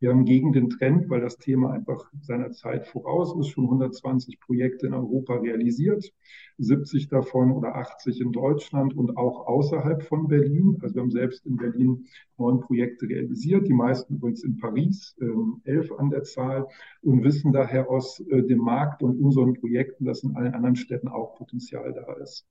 Wir 0.00 0.08
haben 0.08 0.24
gegen 0.24 0.54
den 0.54 0.70
Trend, 0.70 1.10
weil 1.10 1.20
das 1.20 1.36
Thema 1.36 1.72
einfach 1.72 2.10
seiner 2.22 2.52
Zeit 2.52 2.86
voraus 2.86 3.36
ist, 3.38 3.48
schon 3.48 3.64
120 3.64 4.40
Projekte 4.40 4.86
in 4.86 4.94
Europa 4.94 5.34
realisiert, 5.34 6.10
70 6.56 7.08
davon 7.08 7.52
oder 7.52 7.76
80 7.76 8.18
in 8.22 8.32
Deutschland 8.32 8.96
und 8.96 9.18
auch 9.18 9.46
außerhalb 9.46 10.02
von 10.02 10.26
Berlin. 10.26 10.78
Also 10.80 10.94
wir 10.94 11.02
haben 11.02 11.10
selbst 11.10 11.44
in 11.44 11.56
Berlin 11.56 12.06
neun 12.38 12.60
Projekte 12.60 13.06
realisiert, 13.10 13.68
die 13.68 13.74
meisten 13.74 14.14
übrigens 14.14 14.42
in 14.42 14.56
Paris, 14.56 15.14
äh, 15.20 15.70
elf 15.70 15.92
an 15.92 16.08
der 16.08 16.22
Zahl 16.22 16.66
und 17.02 17.22
wissen 17.22 17.52
daher 17.52 17.90
aus 17.90 18.20
äh, 18.20 18.42
dem 18.42 18.60
Markt 18.60 19.02
und 19.02 19.20
unseren 19.20 19.52
Projekten, 19.52 20.06
dass 20.06 20.22
in 20.22 20.34
allen 20.34 20.54
anderen 20.54 20.76
Städten 20.76 21.08
auch 21.08 21.34
Potenzial 21.36 21.92
da 21.92 22.14
ist. 22.14 22.46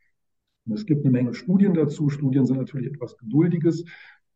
Und 0.67 0.73
es 0.73 0.85
gibt 0.85 1.03
eine 1.03 1.11
Menge 1.11 1.33
Studien 1.33 1.73
dazu. 1.73 2.09
Studien 2.09 2.45
sind 2.45 2.57
natürlich 2.57 2.93
etwas 2.93 3.17
Geduldiges, 3.17 3.85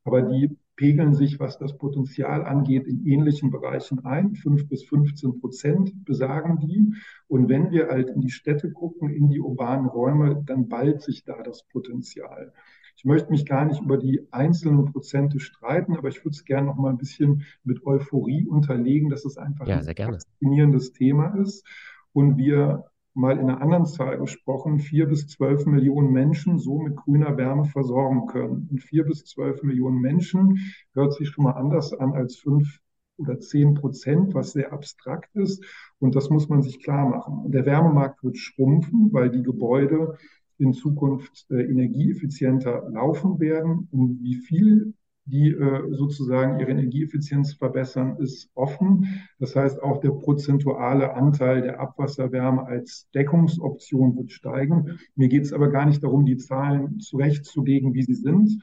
aber 0.04 0.24
die 0.24 0.58
pegeln 0.76 1.14
sich, 1.14 1.40
was 1.40 1.58
das 1.58 1.78
Potenzial 1.78 2.44
angeht, 2.46 2.88
in 2.88 3.06
ähnlichen 3.06 3.52
Bereichen 3.52 4.06
ein. 4.06 4.36
Fünf 4.36 4.68
bis 4.68 4.84
15 4.84 5.40
Prozent 5.40 6.06
besagen 6.06 6.60
die. 6.60 6.94
Und 7.28 7.50
wenn 7.50 7.72
wir 7.72 7.88
halt 7.90 8.10
in 8.10 8.22
die 8.22 8.32
Städte 8.32 8.72
gucken, 8.72 9.10
in 9.10 9.30
die 9.30 9.40
urbanen 9.40 9.88
Räume, 9.88 10.42
dann 10.46 10.68
ballt 10.68 11.02
sich 11.02 11.24
da 11.24 11.42
das 11.44 11.64
Potenzial. 11.64 12.54
Ich 12.96 13.06
möchte 13.06 13.32
mich 13.32 13.46
gar 13.46 13.66
nicht 13.66 13.82
über 13.82 13.98
die 13.98 14.28
einzelnen 14.32 14.86
Prozente 14.86 15.40
streiten, 15.40 15.96
aber 15.96 16.10
ich 16.10 16.24
würde 16.24 16.36
es 16.36 16.46
gerne 16.46 16.68
noch 16.68 16.78
mal 16.78 16.90
ein 16.90 16.98
bisschen 16.98 17.44
mit 17.64 17.86
Euphorie 17.86 18.46
unterlegen, 18.46 19.10
dass 19.10 19.26
es 19.26 19.38
einfach 19.38 19.68
ja, 19.68 19.78
ein 19.80 19.96
faszinierendes 20.14 20.94
Thema 20.94 21.36
ist. 21.40 21.66
Und 22.14 22.38
wir 22.38 22.86
mal 23.14 23.38
in 23.38 23.50
einer 23.50 23.62
anderen 23.62 23.86
Zahl 23.86 24.18
gesprochen, 24.18 24.80
vier 24.80 25.08
bis 25.08 25.28
zwölf 25.28 25.66
Millionen 25.66 26.12
Menschen 26.12 26.58
so 26.58 26.80
mit 26.80 26.96
grüner 26.96 27.38
Wärme 27.38 27.66
versorgen 27.66 28.28
können. 28.28 28.68
Und 28.72 28.82
vier 28.82 29.04
bis 29.04 29.26
zwölf 29.26 29.62
Millionen 29.64 30.00
Menschen 30.02 30.60
hört 30.94 31.14
sich 31.14 31.30
schon 31.30 31.44
mal 31.46 31.52
anders 31.52 31.94
an 31.94 32.14
als 32.14 32.38
fünf 32.38 32.80
oder 33.18 33.40
zehn 33.40 33.76
Prozent, 33.76 34.34
was 34.34 34.54
sehr 34.54 34.74
abstrakt 34.74 35.36
ist. 35.36 35.64
Und 36.00 36.16
das 36.16 36.30
muss 36.30 36.50
man 36.50 36.62
sich 36.62 36.84
klar 36.84 37.08
machen. 37.08 37.52
Der 37.52 37.66
Wärmemarkt 37.66 38.24
wird 38.24 38.38
schrumpfen, 38.38 39.10
weil 39.12 39.30
die 39.30 39.44
Gebäude 39.44 40.18
in 40.58 40.74
Zukunft 40.74 41.46
äh, 41.50 41.64
energieeffizienter 41.64 42.90
laufen 42.90 43.40
werden. 43.40 43.88
Und 43.92 44.22
wie 44.22 44.36
viel 44.36 44.94
die 45.26 45.52
äh, 45.52 45.96
sozusagen 45.96 46.60
ihre 46.60 46.72
Energieeffizienz 46.72 47.54
verbessern, 47.54 48.18
ist 48.18 48.50
offen. 48.56 49.24
Das 49.40 49.56
heißt, 49.56 49.82
auch 49.82 50.00
der 50.00 50.12
prozentuale 50.12 51.14
Anteil 51.14 51.62
der 51.62 51.80
Abwasserwärme 51.80 52.66
als 52.66 53.10
Deckungsoption 53.16 54.18
wird 54.18 54.32
steigen. 54.32 55.00
Mir 55.16 55.30
geht 55.30 55.44
es 55.44 55.54
aber 55.54 55.70
gar 55.70 55.86
nicht 55.86 56.04
darum, 56.04 56.26
die 56.26 56.38
Zahlen 56.38 57.00
zurechtzulegen, 57.00 57.94
wie 57.94 58.04
sie 58.04 58.16
sind, 58.16 58.60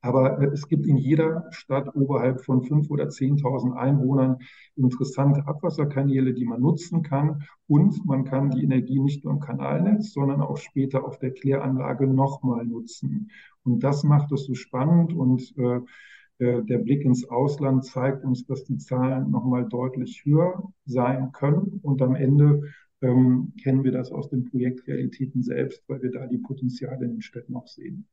aber 0.00 0.40
äh, 0.40 0.46
es 0.52 0.68
gibt 0.68 0.86
in 0.86 0.96
jeder 0.96 1.46
Stadt 1.50 1.94
oberhalb 1.94 2.44
von 2.44 2.62
5.000 2.62 2.90
oder 2.90 3.04
10.000 3.04 3.72
Einwohnern 3.74 4.38
interessante 4.76 5.46
Abwasserkanäle, 5.46 6.34
die 6.34 6.44
man 6.44 6.60
nutzen 6.60 7.02
kann. 7.02 7.42
Und 7.66 8.06
man 8.06 8.24
kann 8.24 8.50
die 8.50 8.62
Energie 8.62 9.00
nicht 9.00 9.24
nur 9.24 9.34
im 9.34 9.40
Kanalnetz, 9.40 10.12
sondern 10.12 10.40
auch 10.40 10.56
später 10.56 11.04
auf 11.04 11.18
der 11.18 11.32
Kläranlage 11.32 12.06
nochmal 12.06 12.64
nutzen. 12.64 13.30
Und 13.72 13.84
das 13.84 14.04
macht 14.04 14.32
es 14.32 14.44
so 14.44 14.54
spannend. 14.54 15.12
Und 15.12 15.54
äh, 15.58 15.80
äh, 16.38 16.62
der 16.62 16.78
Blick 16.78 17.04
ins 17.04 17.28
Ausland 17.28 17.84
zeigt 17.84 18.24
uns, 18.24 18.46
dass 18.46 18.64
die 18.64 18.78
Zahlen 18.78 19.30
nochmal 19.30 19.68
deutlich 19.68 20.24
höher 20.24 20.72
sein 20.86 21.32
können. 21.32 21.80
Und 21.82 22.00
am 22.02 22.14
Ende 22.14 22.62
ähm, 23.00 23.52
kennen 23.62 23.84
wir 23.84 23.92
das 23.92 24.12
aus 24.12 24.28
den 24.28 24.44
Projektrealitäten 24.44 25.42
selbst, 25.42 25.82
weil 25.88 26.02
wir 26.02 26.10
da 26.10 26.26
die 26.26 26.38
Potenziale 26.38 27.04
in 27.04 27.12
den 27.12 27.22
Städten 27.22 27.56
auch 27.56 27.66
sehen. 27.66 28.06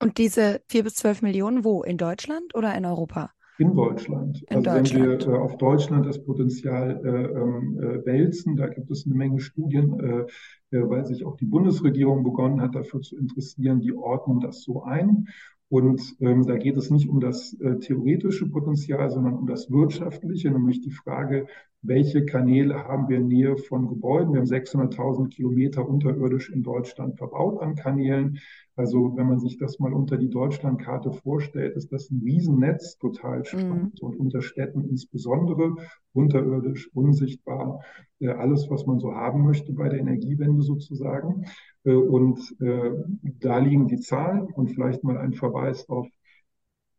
Und 0.00 0.18
diese 0.18 0.60
vier 0.68 0.84
bis 0.84 0.94
zwölf 0.94 1.22
Millionen 1.22 1.64
wo? 1.64 1.82
In 1.82 1.96
Deutschland 1.96 2.54
oder 2.54 2.76
in 2.76 2.84
Europa? 2.84 3.32
In 3.58 3.74
Deutschland. 3.74 4.42
In 4.50 4.56
also 4.56 4.70
Deutschland. 4.70 5.10
wenn 5.10 5.26
wir 5.26 5.34
äh, 5.34 5.38
auf 5.38 5.56
Deutschland 5.56 6.06
das 6.06 6.22
Potenzial 6.22 7.00
äh, 7.04 7.40
ähm, 7.40 7.78
äh, 7.80 8.04
wälzen, 8.04 8.56
da 8.56 8.66
gibt 8.66 8.90
es 8.90 9.06
eine 9.06 9.14
Menge 9.14 9.40
Studien, 9.40 9.98
äh, 10.00 10.76
äh, 10.76 10.88
weil 10.88 11.06
sich 11.06 11.24
auch 11.24 11.36
die 11.36 11.46
Bundesregierung 11.46 12.22
begonnen 12.22 12.60
hat, 12.60 12.74
dafür 12.74 13.00
zu 13.00 13.16
interessieren, 13.16 13.80
die 13.80 13.94
ordnen 13.94 14.40
das 14.40 14.62
so 14.62 14.82
ein. 14.82 15.28
Und 15.68 16.16
ähm, 16.20 16.46
da 16.46 16.56
geht 16.56 16.76
es 16.76 16.90
nicht 16.90 17.08
um 17.08 17.18
das 17.18 17.54
äh, 17.54 17.78
theoretische 17.78 18.48
Potenzial, 18.48 19.10
sondern 19.10 19.34
um 19.34 19.46
das 19.46 19.70
wirtschaftliche, 19.70 20.50
nämlich 20.50 20.80
die 20.80 20.92
Frage, 20.92 21.46
welche 21.82 22.24
Kanäle 22.24 22.84
haben 22.84 23.08
wir 23.08 23.18
in 23.18 23.28
Nähe 23.28 23.56
von 23.56 23.88
Gebäuden. 23.88 24.32
Wir 24.32 24.40
haben 24.40 24.48
600.000 24.48 25.28
Kilometer 25.28 25.88
unterirdisch 25.88 26.50
in 26.50 26.62
Deutschland 26.62 27.16
verbaut 27.16 27.60
an 27.60 27.74
Kanälen. 27.74 28.38
Also 28.76 29.16
wenn 29.16 29.26
man 29.26 29.40
sich 29.40 29.56
das 29.56 29.78
mal 29.78 29.94
unter 29.94 30.18
die 30.18 30.28
Deutschlandkarte 30.28 31.10
vorstellt, 31.10 31.76
ist 31.76 31.92
das 31.92 32.10
ein 32.10 32.20
Riesennetz, 32.22 32.98
total 32.98 33.44
spannend 33.44 34.02
mhm. 34.02 34.08
und 34.08 34.20
unter 34.20 34.42
Städten 34.42 34.84
insbesondere, 34.84 35.74
unterirdisch, 36.12 36.90
unsichtbar, 36.94 37.80
äh, 38.20 38.28
alles, 38.28 38.68
was 38.68 38.84
man 38.84 39.00
so 39.00 39.14
haben 39.14 39.44
möchte 39.44 39.72
bei 39.72 39.88
der 39.88 40.00
Energiewende 40.00 40.62
sozusagen. 40.62 41.46
Äh, 41.84 41.94
und 41.94 42.38
äh, 42.60 42.92
da 43.40 43.58
liegen 43.58 43.88
die 43.88 44.00
Zahlen 44.00 44.42
und 44.42 44.68
vielleicht 44.68 45.02
mal 45.04 45.16
ein 45.16 45.32
Verweis 45.32 45.88
auf 45.88 46.06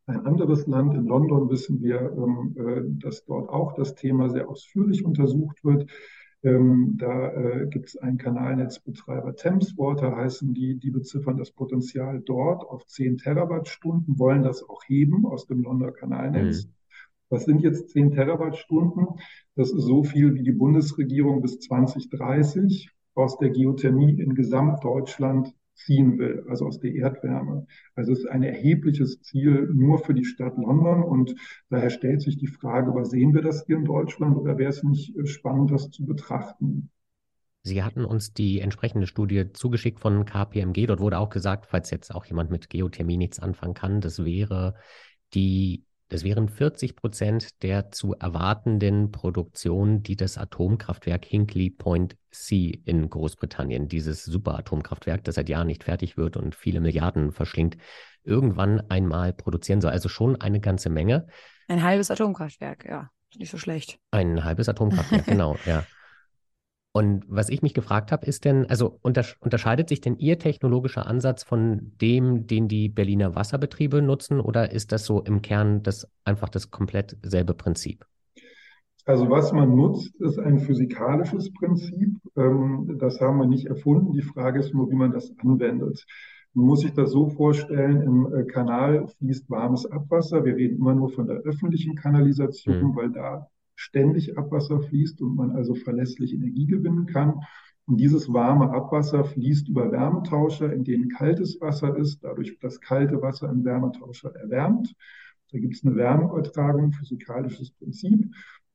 ein 0.07 0.25
anderes 0.25 0.65
Land. 0.65 0.95
In 0.95 1.05
London 1.05 1.49
wissen 1.49 1.81
wir, 1.81 1.99
ähm, 1.99 2.55
äh, 2.57 2.81
dass 3.03 3.23
dort 3.25 3.49
auch 3.49 3.73
das 3.73 3.93
Thema 3.93 4.29
sehr 4.29 4.49
ausführlich 4.49 5.05
untersucht 5.05 5.63
wird. 5.63 5.91
Ähm, 6.43 6.95
da 6.97 7.31
äh, 7.33 7.67
gibt 7.67 7.89
es 7.89 7.97
einen 7.97 8.17
Kanalnetzbetreiber, 8.17 9.35
Thameswater 9.35 10.15
heißen 10.15 10.53
die, 10.53 10.75
die 10.77 10.91
beziffern 10.91 11.37
das 11.37 11.51
Potenzial 11.51 12.21
dort 12.23 12.63
auf 12.63 12.85
10 12.85 13.17
Terawattstunden, 13.17 14.19
wollen 14.19 14.43
das 14.43 14.63
auch 14.63 14.81
heben 14.87 15.25
aus 15.25 15.47
dem 15.47 15.63
Londoner 15.63 15.91
Kanalnetz. 15.91 16.65
Mhm. 16.65 16.71
Was 17.29 17.45
sind 17.45 17.61
jetzt 17.61 17.89
10 17.89 18.11
Terawattstunden? 18.11 19.07
Das 19.55 19.71
ist 19.71 19.83
so 19.83 20.03
viel, 20.03 20.35
wie 20.35 20.43
die 20.43 20.51
Bundesregierung 20.51 21.41
bis 21.41 21.59
2030 21.59 22.89
aus 23.15 23.37
der 23.39 23.49
Geothermie 23.49 24.21
in 24.21 24.35
Gesamtdeutschland 24.35 25.53
ziehen 25.77 26.17
will, 26.17 26.43
also 26.49 26.65
aus 26.65 26.79
der 26.79 26.93
Erdwärme. 26.93 27.67
Also 27.95 28.11
es 28.11 28.19
ist 28.19 28.27
ein 28.27 28.43
erhebliches 28.43 29.21
Ziel 29.21 29.69
nur 29.73 29.99
für 29.99 30.13
die 30.13 30.25
Stadt 30.25 30.57
London 30.57 31.03
und 31.03 31.35
daher 31.69 31.89
stellt 31.89 32.21
sich 32.21 32.37
die 32.37 32.47
Frage, 32.47 32.93
was 32.93 33.11
sehen 33.11 33.33
wir 33.33 33.41
das 33.41 33.65
hier 33.65 33.77
in 33.77 33.85
Deutschland 33.85 34.35
oder 34.35 34.57
wäre 34.57 34.69
es 34.69 34.83
nicht 34.83 35.15
äh, 35.15 35.25
spannend, 35.25 35.71
das 35.71 35.89
zu 35.89 36.05
betrachten? 36.05 36.89
Sie 37.63 37.83
hatten 37.83 38.05
uns 38.05 38.33
die 38.33 38.61
entsprechende 38.61 39.07
Studie 39.07 39.51
zugeschickt 39.51 39.99
von 39.99 40.25
KPMG. 40.25 40.87
Dort 40.87 41.01
wurde 41.01 41.19
auch 41.19 41.29
gesagt, 41.29 41.65
falls 41.65 41.91
jetzt 41.91 42.15
auch 42.15 42.25
jemand 42.25 42.49
mit 42.49 42.69
Geothermie 42.69 43.17
nichts 43.17 43.39
anfangen 43.39 43.73
kann, 43.73 43.99
das 43.99 44.23
wäre 44.23 44.75
die 45.33 45.83
das 46.09 46.23
wären 46.23 46.47
40 46.47 46.95
Prozent 46.95 47.63
der 47.63 47.91
zu 47.91 48.13
erwartenden 48.13 49.11
Produktion, 49.11 50.03
die 50.03 50.15
das 50.15 50.37
Atomkraftwerk 50.37 51.25
Hinkley 51.25 51.69
Point 51.69 52.15
C 52.31 52.81
in 52.85 53.09
Großbritannien, 53.09 53.87
dieses 53.87 54.23
Superatomkraftwerk, 54.23 55.23
das 55.23 55.35
seit 55.35 55.49
Jahren 55.49 55.67
nicht 55.67 55.83
fertig 55.83 56.15
wird 56.15 56.37
und 56.37 56.55
viele 56.55 56.79
Milliarden 56.79 57.31
verschlingt, 57.31 57.77
irgendwann 58.23 58.81
einmal 58.89 59.33
produzieren 59.33 59.81
soll. 59.81 59.91
Also 59.91 60.07
schon 60.09 60.39
eine 60.39 60.59
ganze 60.59 60.89
Menge. 60.89 61.27
Ein 61.67 61.83
halbes 61.83 62.09
Atomkraftwerk, 62.09 62.85
ja. 62.85 63.09
Nicht 63.35 63.51
so 63.51 63.57
schlecht. 63.57 63.99
Ein 64.11 64.43
halbes 64.43 64.69
Atomkraftwerk, 64.69 65.25
genau, 65.25 65.57
ja. 65.65 65.83
Und 66.97 67.25
was 67.27 67.49
ich 67.49 67.61
mich 67.61 67.75
gefragt 67.75 68.11
habe, 68.11 68.25
ist 68.25 68.43
denn, 68.43 68.65
also 68.71 68.99
unterscheidet 69.03 69.87
sich 69.87 70.01
denn 70.01 70.17
Ihr 70.17 70.39
technologischer 70.39 71.05
Ansatz 71.05 71.43
von 71.43 71.91
dem, 72.01 72.47
den 72.47 72.67
die 72.67 72.89
Berliner 72.89 73.35
Wasserbetriebe 73.35 74.01
nutzen, 74.01 74.39
oder 74.39 74.71
ist 74.71 74.91
das 74.91 75.05
so 75.05 75.21
im 75.21 75.43
Kern 75.43 75.83
das 75.83 76.09
einfach 76.25 76.49
das 76.49 76.71
komplett 76.71 77.15
selbe 77.21 77.53
Prinzip? 77.53 78.03
Also 79.05 79.29
was 79.29 79.53
man 79.53 79.75
nutzt, 79.75 80.15
ist 80.15 80.39
ein 80.39 80.57
physikalisches 80.57 81.53
Prinzip. 81.53 82.17
Ähm, 82.35 82.97
das 82.97 83.21
haben 83.21 83.37
wir 83.37 83.45
nicht 83.45 83.67
erfunden. 83.67 84.13
Die 84.13 84.23
Frage 84.23 84.59
ist 84.59 84.73
nur, 84.73 84.89
wie 84.89 84.95
man 84.95 85.11
das 85.11 85.31
anwendet. 85.37 86.03
Man 86.55 86.65
muss 86.65 86.79
sich 86.79 86.93
das 86.93 87.11
so 87.11 87.29
vorstellen, 87.29 88.01
im 88.01 88.33
äh, 88.33 88.43
Kanal 88.45 89.05
fließt 89.19 89.51
warmes 89.51 89.85
Abwasser. 89.85 90.43
Wir 90.45 90.55
reden 90.55 90.77
immer 90.77 90.95
nur 90.95 91.11
von 91.11 91.27
der 91.27 91.41
öffentlichen 91.41 91.93
Kanalisation, 91.93 92.81
mhm. 92.81 92.95
weil 92.95 93.11
da 93.11 93.47
ständig 93.77 94.37
Abwasser 94.37 94.81
fließt 94.81 95.21
und 95.21 95.35
man 95.35 95.51
also 95.51 95.75
verlässlich 95.75 96.33
Energie 96.33 96.65
gewinnen 96.65 97.05
kann. 97.05 97.41
Und 97.85 97.97
dieses 98.01 98.31
warme 98.33 98.71
Abwasser 98.71 99.23
fließt 99.23 99.69
über 99.69 99.91
Wärmetauscher, 99.91 100.73
in 100.73 100.83
denen 100.83 101.09
kaltes 101.09 101.61
Wasser 101.61 101.95
ist. 101.95 102.21
Dadurch 102.23 102.49
wird 102.49 102.63
das 102.63 102.81
kalte 102.81 103.21
Wasser 103.21 103.49
im 103.49 103.63
Wärmetauscher 103.63 104.35
erwärmt. 104.35 104.93
Da 105.51 105.59
gibt 105.59 105.75
es 105.75 105.85
eine 105.85 105.95
Wärmeübertragung, 105.95 106.91
physikalisches 106.91 107.71
Prinzip. 107.71 108.29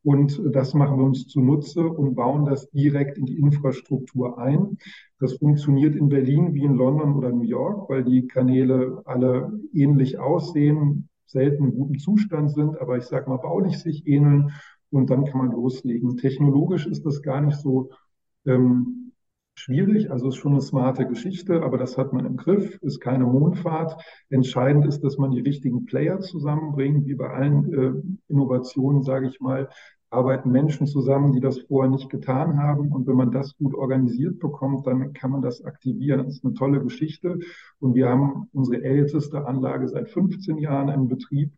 Und 0.04 0.40
das 0.52 0.75
machen 0.75 0.99
wir 0.99 1.04
uns 1.04 1.28
zunutze 1.28 1.87
und 1.87 2.14
bauen 2.14 2.44
das 2.44 2.71
direkt 2.71 3.18
in 3.18 3.26
die 3.26 3.38
Infrastruktur 3.38 4.38
ein. 4.38 4.78
Das 5.21 5.35
funktioniert 5.35 5.94
in 5.94 6.09
Berlin 6.09 6.54
wie 6.54 6.64
in 6.64 6.75
London 6.75 7.14
oder 7.14 7.30
New 7.30 7.44
York, 7.44 7.88
weil 7.90 8.02
die 8.02 8.26
Kanäle 8.26 9.02
alle 9.04 9.52
ähnlich 9.73 10.18
aussehen, 10.18 11.09
selten 11.26 11.64
in 11.64 11.75
gutem 11.75 11.99
Zustand 11.99 12.50
sind, 12.50 12.78
aber 12.80 12.97
ich 12.97 13.04
sage 13.04 13.28
mal 13.28 13.37
baulich 13.37 13.78
sich 13.78 14.06
ähneln 14.06 14.52
und 14.92 15.11
dann 15.11 15.25
kann 15.25 15.38
man 15.38 15.52
loslegen. 15.52 16.16
Technologisch 16.16 16.87
ist 16.87 17.04
das 17.04 17.22
gar 17.22 17.40
nicht 17.40 17.58
so 17.58 17.90
ähm, 18.46 19.12
schwierig, 19.54 20.11
also 20.11 20.28
ist 20.28 20.37
schon 20.37 20.52
eine 20.52 20.61
smarte 20.61 21.06
Geschichte, 21.06 21.62
aber 21.62 21.78
das 21.78 21.99
hat 21.99 22.12
man 22.12 22.26
im 22.26 22.37
Griff, 22.37 22.78
ist 22.82 23.00
keine 23.00 23.25
Mondfahrt. 23.25 24.02
Entscheidend 24.28 24.87
ist, 24.87 25.00
dass 25.00 25.18
man 25.18 25.30
die 25.30 25.40
richtigen 25.40 25.84
Player 25.84 26.20
zusammenbringt, 26.20 27.06
wie 27.06 27.14
bei 27.14 27.30
allen 27.30 27.72
äh, 27.72 27.92
Innovationen, 28.28 29.02
sage 29.02 29.28
ich 29.28 29.40
mal, 29.40 29.68
arbeiten 30.11 30.50
Menschen 30.50 30.87
zusammen, 30.87 31.32
die 31.32 31.40
das 31.40 31.58
vorher 31.61 31.90
nicht 31.90 32.11
getan 32.11 32.58
haben. 32.58 32.92
Und 32.92 33.06
wenn 33.06 33.16
man 33.16 33.30
das 33.30 33.56
gut 33.56 33.75
organisiert 33.75 34.38
bekommt, 34.40 34.87
dann 34.87 35.14
kann 35.14 35.30
man 35.30 35.40
das 35.40 35.64
aktivieren. 35.64 36.25
Das 36.25 36.34
ist 36.34 36.44
eine 36.44 36.54
tolle 36.54 36.82
Geschichte. 36.82 37.38
Und 37.80 37.94
wir 37.94 38.08
haben 38.08 38.49
unsere 38.52 38.82
älteste 38.82 39.46
Anlage 39.46 39.88
seit 39.88 40.11
15 40.11 40.58
Jahren 40.58 40.88
im 40.88 41.08
Betrieb. 41.08 41.52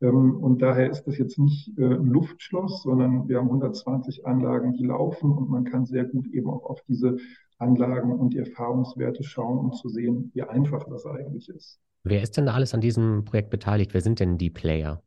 Ähm, 0.00 0.36
und 0.36 0.62
daher 0.62 0.90
ist 0.90 1.04
das 1.04 1.18
jetzt 1.18 1.38
nicht 1.38 1.76
äh, 1.78 1.84
ein 1.84 2.06
Luftschloss, 2.06 2.82
sondern 2.82 3.28
wir 3.28 3.38
haben 3.38 3.48
120 3.48 4.26
Anlagen, 4.26 4.74
die 4.74 4.84
laufen 4.84 5.32
und 5.32 5.50
man 5.50 5.64
kann 5.64 5.86
sehr 5.86 6.04
gut 6.04 6.26
eben 6.28 6.48
auch 6.48 6.64
auf 6.64 6.82
diese 6.88 7.16
Anlagen 7.58 8.12
und 8.12 8.34
die 8.34 8.38
Erfahrungswerte 8.38 9.24
schauen, 9.24 9.58
um 9.58 9.72
zu 9.72 9.88
sehen, 9.88 10.30
wie 10.34 10.42
einfach 10.42 10.84
das 10.84 11.06
eigentlich 11.06 11.48
ist. 11.48 11.80
Wer 12.04 12.22
ist 12.22 12.36
denn 12.36 12.46
da 12.46 12.54
alles 12.54 12.74
an 12.74 12.80
diesem 12.80 13.24
Projekt 13.24 13.50
beteiligt? 13.50 13.92
Wer 13.92 14.00
sind 14.00 14.20
denn 14.20 14.38
die 14.38 14.50
Player? 14.50 15.02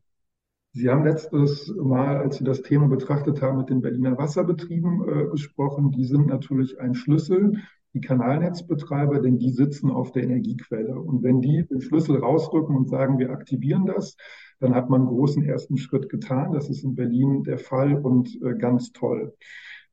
Sie 0.74 0.90
haben 0.90 1.04
letztes 1.04 1.74
Mal, 1.76 2.18
als 2.18 2.38
Sie 2.38 2.44
das 2.44 2.62
Thema 2.62 2.88
betrachtet 2.88 3.42
haben, 3.42 3.58
mit 3.58 3.70
den 3.70 3.82
Berliner 3.82 4.18
Wasserbetrieben 4.18 5.04
äh, 5.08 5.30
gesprochen. 5.30 5.92
Die 5.92 6.06
sind 6.06 6.28
natürlich 6.28 6.80
ein 6.80 6.96
Schlüssel 6.96 7.58
die 7.94 8.02
Kanalnetzbetreiber, 8.02 9.20
denn 9.20 9.38
die 9.38 9.52
sitzen 9.52 9.92
auf 9.92 10.12
der 10.12 10.24
Energiequelle. 10.24 11.00
Und 11.00 11.24
wenn 11.24 11.42
die 11.42 11.66
den 11.66 11.82
Schlüssel 11.82 12.18
rausrücken 12.18 12.76
und 12.76 12.90
sagen, 12.90 13.20
wir 13.20 13.32
aktivieren 13.32 13.86
das, 13.86 14.16
dann 14.60 14.76
hat 14.76 14.90
man 14.90 15.02
einen 15.02 15.10
großen 15.10 15.44
ersten 15.44 15.78
Schritt 15.78 16.10
getan. 16.10 16.54
Das 16.54 16.70
ist 16.70 16.84
in 16.84 16.96
Berlin 16.96 17.44
der 17.44 17.58
Fall 17.58 17.96
und 17.96 18.40
äh, 18.44 18.56
ganz 18.56 18.92
toll. 18.92 19.36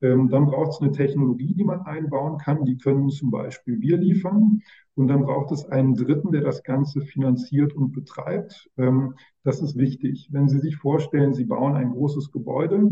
Ähm, 0.00 0.28
dann 0.28 0.46
braucht 0.46 0.72
es 0.72 0.80
eine 0.80 0.92
Technologie, 0.92 1.54
die 1.54 1.64
man 1.64 1.80
einbauen 1.80 2.38
kann. 2.38 2.64
Die 2.64 2.78
können 2.78 3.08
zum 3.08 3.30
Beispiel 3.30 3.80
wir 3.80 3.96
liefern. 3.96 4.62
Und 4.94 5.08
dann 5.08 5.22
braucht 5.22 5.52
es 5.52 5.64
einen 5.64 5.94
Dritten, 5.94 6.32
der 6.32 6.42
das 6.42 6.62
Ganze 6.62 7.00
finanziert 7.00 7.72
und 7.72 7.92
betreibt. 7.92 8.68
Ähm, 8.76 9.14
das 9.42 9.60
ist 9.60 9.76
wichtig. 9.76 10.28
Wenn 10.30 10.48
Sie 10.48 10.58
sich 10.58 10.76
vorstellen, 10.76 11.34
Sie 11.34 11.44
bauen 11.44 11.74
ein 11.74 11.90
großes 11.90 12.30
Gebäude 12.30 12.90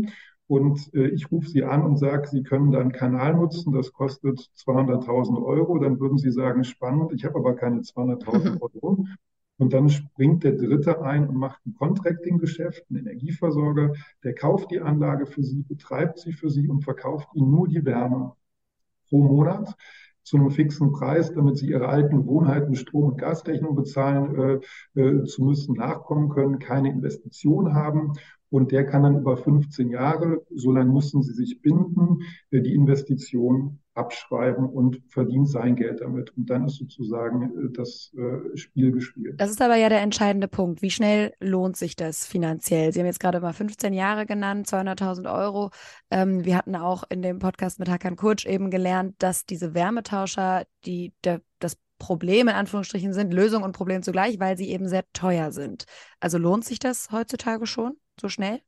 und 0.48 0.92
äh, 0.94 1.08
ich 1.08 1.30
rufe 1.30 1.48
Sie 1.48 1.64
an 1.64 1.82
und 1.82 1.96
sage, 1.96 2.28
Sie 2.28 2.42
können 2.42 2.70
da 2.70 2.80
einen 2.80 2.92
Kanal 2.92 3.34
nutzen, 3.34 3.72
das 3.72 3.92
kostet 3.92 4.38
200.000 4.56 5.42
Euro, 5.44 5.78
dann 5.78 5.98
würden 5.98 6.18
Sie 6.18 6.30
sagen, 6.30 6.64
spannend, 6.64 7.12
ich 7.12 7.24
habe 7.24 7.38
aber 7.38 7.56
keine 7.56 7.80
200.000 7.80 8.60
Euro. 8.60 9.04
Und 9.58 9.72
dann 9.72 9.88
springt 9.88 10.44
der 10.44 10.52
Dritte 10.52 11.00
ein 11.00 11.28
und 11.28 11.36
macht 11.36 11.64
ein 11.66 11.74
Contracting-Geschäft, 11.74 12.84
ein 12.90 12.96
Energieversorger, 12.96 13.94
der 14.22 14.34
kauft 14.34 14.70
die 14.70 14.80
Anlage 14.80 15.26
für 15.26 15.42
Sie, 15.42 15.62
betreibt 15.62 16.18
sie 16.18 16.32
für 16.32 16.50
Sie 16.50 16.68
und 16.68 16.84
verkauft 16.84 17.28
Ihnen 17.34 17.50
nur 17.50 17.66
die 17.66 17.84
Wärme 17.84 18.34
pro 19.08 19.22
Monat 19.22 19.74
zu 20.22 20.36
einem 20.36 20.50
fixen 20.50 20.92
Preis, 20.92 21.32
damit 21.32 21.56
sie 21.56 21.68
ihre 21.68 21.88
alten 21.88 22.16
Gewohnheiten, 22.16 22.74
Strom- 22.74 23.12
und 23.12 23.16
Gasrechnung 23.16 23.76
bezahlen 23.76 24.60
äh, 24.94 25.00
äh, 25.00 25.24
zu 25.24 25.44
müssen, 25.44 25.76
nachkommen 25.76 26.28
können, 26.30 26.58
keine 26.58 26.90
Investition 26.90 27.74
haben 27.74 28.12
und 28.50 28.72
der 28.72 28.86
kann 28.86 29.02
dann 29.02 29.18
über 29.18 29.36
15 29.36 29.90
Jahre, 29.90 30.44
so 30.54 30.72
lange 30.72 30.92
müssen 30.92 31.22
sie 31.22 31.32
sich 31.32 31.60
binden, 31.62 32.22
äh, 32.50 32.60
die 32.60 32.74
Investition 32.74 33.80
abschreiben 33.96 34.68
und 34.68 35.00
verdient 35.08 35.48
sein 35.48 35.74
Geld 35.74 36.00
damit. 36.00 36.36
Und 36.36 36.50
dann 36.50 36.66
ist 36.66 36.76
sozusagen 36.76 37.66
äh, 37.66 37.72
das 37.72 38.12
äh, 38.16 38.56
Spiel 38.56 38.92
gespielt. 38.92 39.40
Das 39.40 39.50
ist 39.50 39.62
aber 39.62 39.76
ja 39.76 39.88
der 39.88 40.02
entscheidende 40.02 40.48
Punkt. 40.48 40.82
Wie 40.82 40.90
schnell 40.90 41.32
lohnt 41.40 41.76
sich 41.76 41.96
das 41.96 42.26
finanziell? 42.26 42.92
Sie 42.92 43.00
haben 43.00 43.06
jetzt 43.06 43.20
gerade 43.20 43.40
mal 43.40 43.52
15 43.52 43.92
Jahre 43.92 44.26
genannt, 44.26 44.68
200.000 44.68 45.32
Euro. 45.32 45.70
Ähm, 46.10 46.44
wir 46.44 46.56
hatten 46.56 46.76
auch 46.76 47.04
in 47.08 47.22
dem 47.22 47.38
Podcast 47.38 47.78
mit 47.78 47.88
Hakan 47.88 48.16
Kurz 48.16 48.44
eben 48.44 48.70
gelernt, 48.70 49.14
dass 49.18 49.46
diese 49.46 49.74
Wärmetauscher, 49.74 50.64
die 50.84 51.12
der, 51.24 51.40
das 51.58 51.76
Problem 51.98 52.48
in 52.48 52.54
Anführungsstrichen 52.54 53.14
sind, 53.14 53.32
Lösung 53.32 53.62
und 53.62 53.72
Problem 53.72 54.02
zugleich, 54.02 54.38
weil 54.38 54.58
sie 54.58 54.70
eben 54.70 54.88
sehr 54.88 55.04
teuer 55.14 55.50
sind. 55.50 55.86
Also 56.20 56.36
lohnt 56.36 56.64
sich 56.64 56.78
das 56.78 57.10
heutzutage 57.10 57.66
schon? 57.66 57.96
So 58.20 58.28
schnell? 58.28 58.60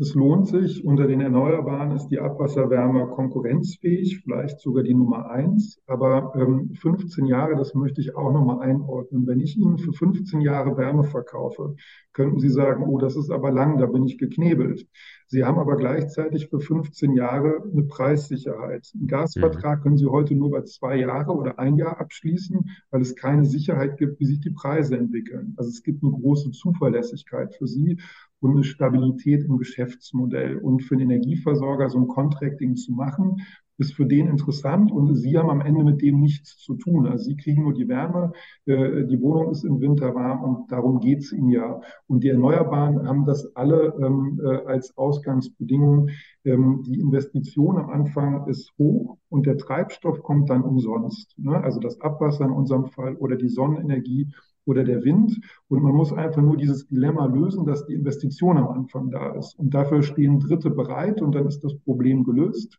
Es 0.00 0.14
lohnt 0.14 0.46
sich. 0.46 0.84
Unter 0.84 1.08
den 1.08 1.20
Erneuerbaren 1.20 1.90
ist 1.90 2.06
die 2.06 2.20
Abwasserwärme 2.20 3.08
konkurrenzfähig, 3.08 4.20
vielleicht 4.22 4.60
sogar 4.60 4.84
die 4.84 4.94
Nummer 4.94 5.28
eins. 5.28 5.80
Aber 5.88 6.32
ähm, 6.36 6.72
15 6.72 7.26
Jahre, 7.26 7.56
das 7.56 7.74
möchte 7.74 8.00
ich 8.00 8.14
auch 8.14 8.32
nochmal 8.32 8.60
einordnen. 8.60 9.26
Wenn 9.26 9.40
ich 9.40 9.56
Ihnen 9.56 9.76
für 9.76 9.92
15 9.92 10.40
Jahre 10.40 10.76
Wärme 10.76 11.02
verkaufe, 11.02 11.74
könnten 12.12 12.38
Sie 12.38 12.48
sagen, 12.48 12.84
oh, 12.84 12.98
das 12.98 13.16
ist 13.16 13.30
aber 13.32 13.50
lang, 13.50 13.78
da 13.78 13.86
bin 13.86 14.04
ich 14.04 14.18
geknebelt. 14.18 14.86
Sie 15.26 15.44
haben 15.44 15.58
aber 15.58 15.76
gleichzeitig 15.76 16.48
für 16.48 16.60
15 16.60 17.14
Jahre 17.14 17.60
eine 17.70 17.82
Preissicherheit. 17.82 18.92
Einen 18.94 19.08
Gasvertrag 19.08 19.80
mhm. 19.80 19.82
können 19.82 19.98
Sie 19.98 20.06
heute 20.06 20.36
nur 20.36 20.52
bei 20.52 20.62
zwei 20.62 20.96
Jahre 20.96 21.32
oder 21.32 21.58
ein 21.58 21.76
Jahr 21.76 22.00
abschließen, 22.00 22.70
weil 22.90 23.00
es 23.00 23.16
keine 23.16 23.44
Sicherheit 23.44 23.98
gibt, 23.98 24.20
wie 24.20 24.26
sich 24.26 24.38
die 24.38 24.50
Preise 24.50 24.96
entwickeln. 24.96 25.54
Also 25.56 25.70
es 25.70 25.82
gibt 25.82 26.04
eine 26.04 26.12
große 26.12 26.52
Zuverlässigkeit 26.52 27.56
für 27.56 27.66
Sie 27.66 27.98
und 28.40 28.52
eine 28.52 28.64
Stabilität 28.64 29.44
im 29.44 29.58
Geschäftsmodell. 29.58 30.58
Und 30.58 30.82
für 30.82 30.96
den 30.96 31.10
Energieversorger 31.10 31.88
so 31.88 31.98
ein 31.98 32.08
Contracting 32.08 32.76
zu 32.76 32.92
machen, 32.92 33.42
ist 33.78 33.94
für 33.94 34.06
den 34.06 34.26
interessant 34.26 34.90
und 34.90 35.14
Sie 35.14 35.38
haben 35.38 35.50
am 35.50 35.60
Ende 35.60 35.84
mit 35.84 36.02
dem 36.02 36.20
nichts 36.20 36.58
zu 36.58 36.74
tun. 36.74 37.06
Also 37.06 37.24
Sie 37.24 37.36
kriegen 37.36 37.62
nur 37.62 37.74
die 37.74 37.88
Wärme, 37.88 38.32
äh, 38.66 39.04
die 39.06 39.20
Wohnung 39.20 39.52
ist 39.52 39.64
im 39.64 39.80
Winter 39.80 40.14
warm 40.14 40.42
und 40.42 40.72
darum 40.72 40.98
geht 40.98 41.20
es 41.20 41.32
Ihnen 41.32 41.50
ja. 41.50 41.80
Und 42.08 42.24
die 42.24 42.28
Erneuerbaren 42.28 43.06
haben 43.06 43.24
das 43.24 43.54
alle 43.54 43.94
ähm, 44.02 44.40
äh, 44.44 44.66
als 44.66 44.96
Ausgangsbedingung. 44.96 46.10
Ähm, 46.44 46.82
die 46.84 46.98
Investition 46.98 47.78
am 47.78 47.90
Anfang 47.90 48.48
ist 48.48 48.72
hoch 48.78 49.16
und 49.28 49.46
der 49.46 49.56
Treibstoff 49.56 50.22
kommt 50.22 50.50
dann 50.50 50.62
umsonst. 50.62 51.38
Ne? 51.38 51.62
Also 51.62 51.78
das 51.78 52.00
Abwasser 52.00 52.46
in 52.46 52.50
unserem 52.50 52.86
Fall 52.86 53.14
oder 53.16 53.36
die 53.36 53.48
Sonnenenergie 53.48 54.32
oder 54.68 54.84
der 54.84 55.02
Wind. 55.02 55.40
Und 55.68 55.82
man 55.82 55.94
muss 55.94 56.12
einfach 56.12 56.42
nur 56.42 56.56
dieses 56.56 56.86
Dilemma 56.86 57.26
lösen, 57.26 57.64
dass 57.64 57.86
die 57.86 57.94
Investition 57.94 58.58
am 58.58 58.68
Anfang 58.68 59.10
da 59.10 59.34
ist. 59.34 59.58
Und 59.58 59.72
dafür 59.72 60.02
stehen 60.02 60.40
Dritte 60.40 60.70
bereit 60.70 61.22
und 61.22 61.34
dann 61.34 61.46
ist 61.46 61.64
das 61.64 61.76
Problem 61.80 62.22
gelöst. 62.24 62.78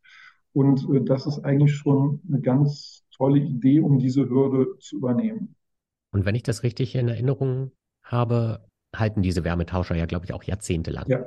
Und 0.54 0.88
äh, 0.93 1.04
das 1.04 1.25
ist 1.25 1.39
eigentlich 1.39 1.75
schon 1.75 2.21
eine 2.28 2.41
ganz 2.41 3.04
tolle 3.12 3.39
Idee, 3.39 3.80
um 3.82 3.97
diese 3.97 4.30
Hürde 4.30 4.78
zu 4.80 4.97
übernehmen. 4.97 5.56
Und 6.12 6.25
wenn 6.25 6.36
ich 6.36 6.43
das 6.43 6.63
richtig 6.63 6.95
in 6.95 7.08
Erinnerung 7.08 7.71
habe, 8.04 8.65
halten 8.95 9.21
diese 9.21 9.43
Wärmetauscher 9.43 9.95
ja, 9.95 10.06
glaube 10.06 10.25
ich, 10.25 10.34
auch 10.34 10.43
jahrzehntelang. 10.43 11.06
Ja. 11.08 11.23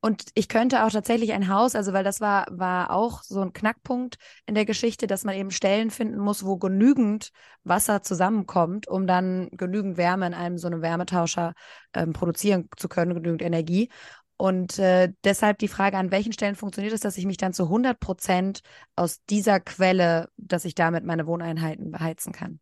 Und 0.00 0.26
ich 0.34 0.48
könnte 0.48 0.84
auch 0.84 0.90
tatsächlich 0.90 1.32
ein 1.32 1.48
Haus, 1.48 1.74
also 1.74 1.92
weil 1.92 2.04
das 2.04 2.20
war, 2.20 2.46
war 2.50 2.92
auch 2.92 3.22
so 3.24 3.40
ein 3.40 3.52
Knackpunkt 3.52 4.16
in 4.46 4.54
der 4.54 4.64
Geschichte, 4.64 5.08
dass 5.08 5.24
man 5.24 5.34
eben 5.34 5.50
Stellen 5.50 5.90
finden 5.90 6.18
muss, 6.18 6.44
wo 6.44 6.56
genügend 6.56 7.30
Wasser 7.64 8.02
zusammenkommt, 8.02 8.86
um 8.86 9.08
dann 9.08 9.48
genügend 9.50 9.96
Wärme 9.96 10.28
in 10.28 10.34
einem 10.34 10.56
so 10.56 10.68
einem 10.68 10.82
Wärmetauscher 10.82 11.54
ähm, 11.94 12.12
produzieren 12.12 12.68
zu 12.76 12.88
können, 12.88 13.14
genügend 13.14 13.42
Energie. 13.42 13.90
Und 14.36 14.78
äh, 14.78 15.12
deshalb 15.24 15.58
die 15.58 15.66
Frage, 15.66 15.96
an 15.98 16.12
welchen 16.12 16.32
Stellen 16.32 16.54
funktioniert 16.54 16.94
es, 16.94 17.00
dass 17.00 17.18
ich 17.18 17.26
mich 17.26 17.38
dann 17.38 17.52
zu 17.52 17.64
100 17.64 17.98
Prozent 17.98 18.60
aus 18.94 19.24
dieser 19.24 19.58
Quelle, 19.58 20.28
dass 20.36 20.64
ich 20.64 20.76
damit 20.76 21.04
meine 21.04 21.26
Wohneinheiten 21.26 21.90
beheizen 21.90 22.32
kann? 22.32 22.60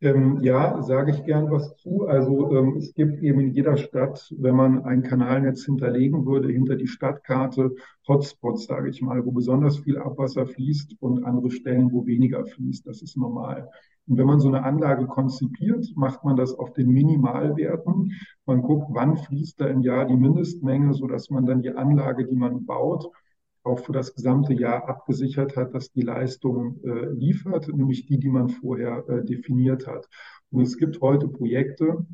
Ähm, 0.00 0.38
ja, 0.42 0.80
sage 0.82 1.10
ich 1.10 1.24
gern 1.24 1.50
was 1.50 1.76
zu. 1.76 2.06
Also 2.06 2.54
ähm, 2.56 2.76
es 2.76 2.94
gibt 2.94 3.20
eben 3.20 3.40
in 3.40 3.50
jeder 3.50 3.76
Stadt, 3.76 4.32
wenn 4.38 4.54
man 4.54 4.84
ein 4.84 5.02
Kanalnetz 5.02 5.64
hinterlegen 5.64 6.24
würde, 6.24 6.48
hinter 6.52 6.76
die 6.76 6.86
Stadtkarte 6.86 7.74
Hotspots, 8.06 8.66
sage 8.66 8.90
ich 8.90 9.02
mal, 9.02 9.26
wo 9.26 9.32
besonders 9.32 9.78
viel 9.78 9.98
Abwasser 9.98 10.46
fließt 10.46 10.94
und 11.00 11.24
andere 11.24 11.50
Stellen, 11.50 11.90
wo 11.92 12.06
weniger 12.06 12.46
fließt. 12.46 12.86
Das 12.86 13.02
ist 13.02 13.16
normal. 13.16 13.68
Und 14.06 14.18
wenn 14.18 14.26
man 14.26 14.38
so 14.38 14.48
eine 14.48 14.62
Anlage 14.62 15.06
konzipiert, 15.06 15.84
macht 15.96 16.24
man 16.24 16.36
das 16.36 16.54
auf 16.54 16.72
den 16.72 16.90
Minimalwerten. 16.90 18.12
Man 18.46 18.62
guckt, 18.62 18.86
wann 18.90 19.16
fließt 19.16 19.60
da 19.60 19.66
im 19.66 19.82
Jahr 19.82 20.06
die 20.06 20.16
Mindestmenge, 20.16 20.94
sodass 20.94 21.28
man 21.28 21.44
dann 21.44 21.60
die 21.60 21.72
Anlage, 21.72 22.24
die 22.24 22.36
man 22.36 22.64
baut, 22.64 23.10
auch 23.68 23.80
für 23.80 23.92
das 23.92 24.14
gesamte 24.14 24.54
Jahr 24.54 24.88
abgesichert 24.88 25.56
hat, 25.56 25.74
dass 25.74 25.92
die 25.92 26.02
Leistung 26.02 26.80
äh, 26.84 27.06
liefert, 27.12 27.68
nämlich 27.68 28.06
die, 28.06 28.18
die 28.18 28.28
man 28.28 28.48
vorher 28.48 29.04
äh, 29.08 29.24
definiert 29.24 29.86
hat. 29.86 30.08
Und 30.50 30.62
es 30.62 30.76
gibt 30.76 31.00
heute 31.00 31.28
Projekte, 31.28 32.06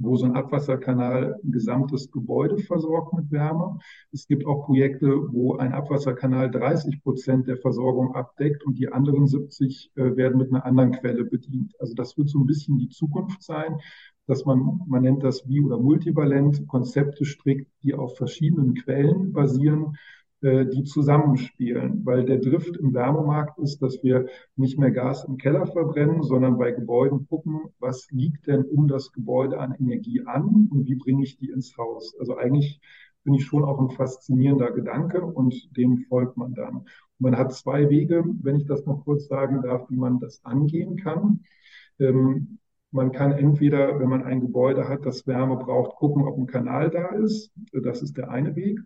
wo 0.00 0.16
so 0.16 0.24
ein 0.24 0.34
Abwasserkanal 0.34 1.36
ein 1.44 1.52
gesamtes 1.52 2.10
Gebäude 2.10 2.58
versorgt 2.58 3.12
mit 3.12 3.30
Wärme. 3.30 3.78
Es 4.12 4.26
gibt 4.26 4.46
auch 4.46 4.64
Projekte, 4.64 5.08
wo 5.32 5.56
ein 5.56 5.72
Abwasserkanal 5.72 6.50
30 6.50 7.02
Prozent 7.02 7.46
der 7.46 7.58
Versorgung 7.58 8.14
abdeckt 8.14 8.64
und 8.64 8.78
die 8.78 8.90
anderen 8.90 9.26
70 9.26 9.92
äh, 9.94 10.16
werden 10.16 10.38
mit 10.38 10.48
einer 10.48 10.64
anderen 10.64 10.92
Quelle 10.92 11.24
bedient. 11.24 11.74
Also 11.78 11.94
das 11.94 12.16
wird 12.16 12.30
so 12.30 12.38
ein 12.38 12.46
bisschen 12.46 12.78
die 12.78 12.88
Zukunft 12.88 13.42
sein, 13.42 13.78
dass 14.26 14.44
man, 14.44 14.80
man 14.86 15.02
nennt 15.02 15.22
das 15.22 15.46
bi- 15.46 15.60
oder 15.60 15.78
multivalent, 15.78 16.66
Konzepte 16.66 17.24
strickt, 17.24 17.70
die 17.82 17.94
auf 17.94 18.16
verschiedenen 18.16 18.74
Quellen 18.74 19.32
basieren 19.32 19.96
die 20.42 20.84
zusammenspielen, 20.84 22.04
weil 22.06 22.24
der 22.24 22.38
Drift 22.38 22.76
im 22.78 22.94
Wärmemarkt 22.94 23.58
ist, 23.58 23.82
dass 23.82 24.02
wir 24.02 24.26
nicht 24.56 24.78
mehr 24.78 24.90
Gas 24.90 25.24
im 25.24 25.36
Keller 25.36 25.66
verbrennen, 25.66 26.22
sondern 26.22 26.56
bei 26.56 26.70
Gebäuden 26.72 27.26
gucken, 27.28 27.60
was 27.78 28.10
liegt 28.10 28.46
denn 28.46 28.64
um 28.64 28.88
das 28.88 29.12
Gebäude 29.12 29.58
an 29.58 29.74
Energie 29.78 30.22
an 30.24 30.68
und 30.70 30.86
wie 30.86 30.94
bringe 30.94 31.24
ich 31.24 31.36
die 31.36 31.50
ins 31.50 31.76
Haus. 31.76 32.16
Also 32.18 32.36
eigentlich 32.38 32.80
finde 33.22 33.38
ich 33.38 33.44
schon 33.44 33.64
auch 33.64 33.78
ein 33.80 33.90
faszinierender 33.90 34.70
Gedanke 34.70 35.22
und 35.22 35.76
dem 35.76 35.98
folgt 36.08 36.36
man 36.36 36.54
dann. 36.54 36.86
man 37.18 37.36
hat 37.36 37.52
zwei 37.52 37.90
Wege, 37.90 38.24
wenn 38.42 38.56
ich 38.56 38.66
das 38.66 38.86
noch 38.86 39.04
kurz 39.04 39.28
sagen 39.28 39.60
darf, 39.62 39.90
wie 39.90 39.96
man 39.96 40.20
das 40.20 40.42
angehen 40.44 40.96
kann. 40.96 41.40
Ähm, 41.98 42.58
man 42.92 43.12
kann 43.12 43.32
entweder, 43.32 44.00
wenn 44.00 44.08
man 44.08 44.24
ein 44.24 44.40
Gebäude 44.40 44.88
hat, 44.88 45.04
das 45.06 45.26
Wärme 45.26 45.56
braucht, 45.56 45.96
gucken, 45.96 46.24
ob 46.24 46.38
ein 46.38 46.46
Kanal 46.46 46.90
da 46.90 47.08
ist. 47.08 47.52
Das 47.72 48.02
ist 48.02 48.16
der 48.16 48.30
eine 48.30 48.56
Weg. 48.56 48.80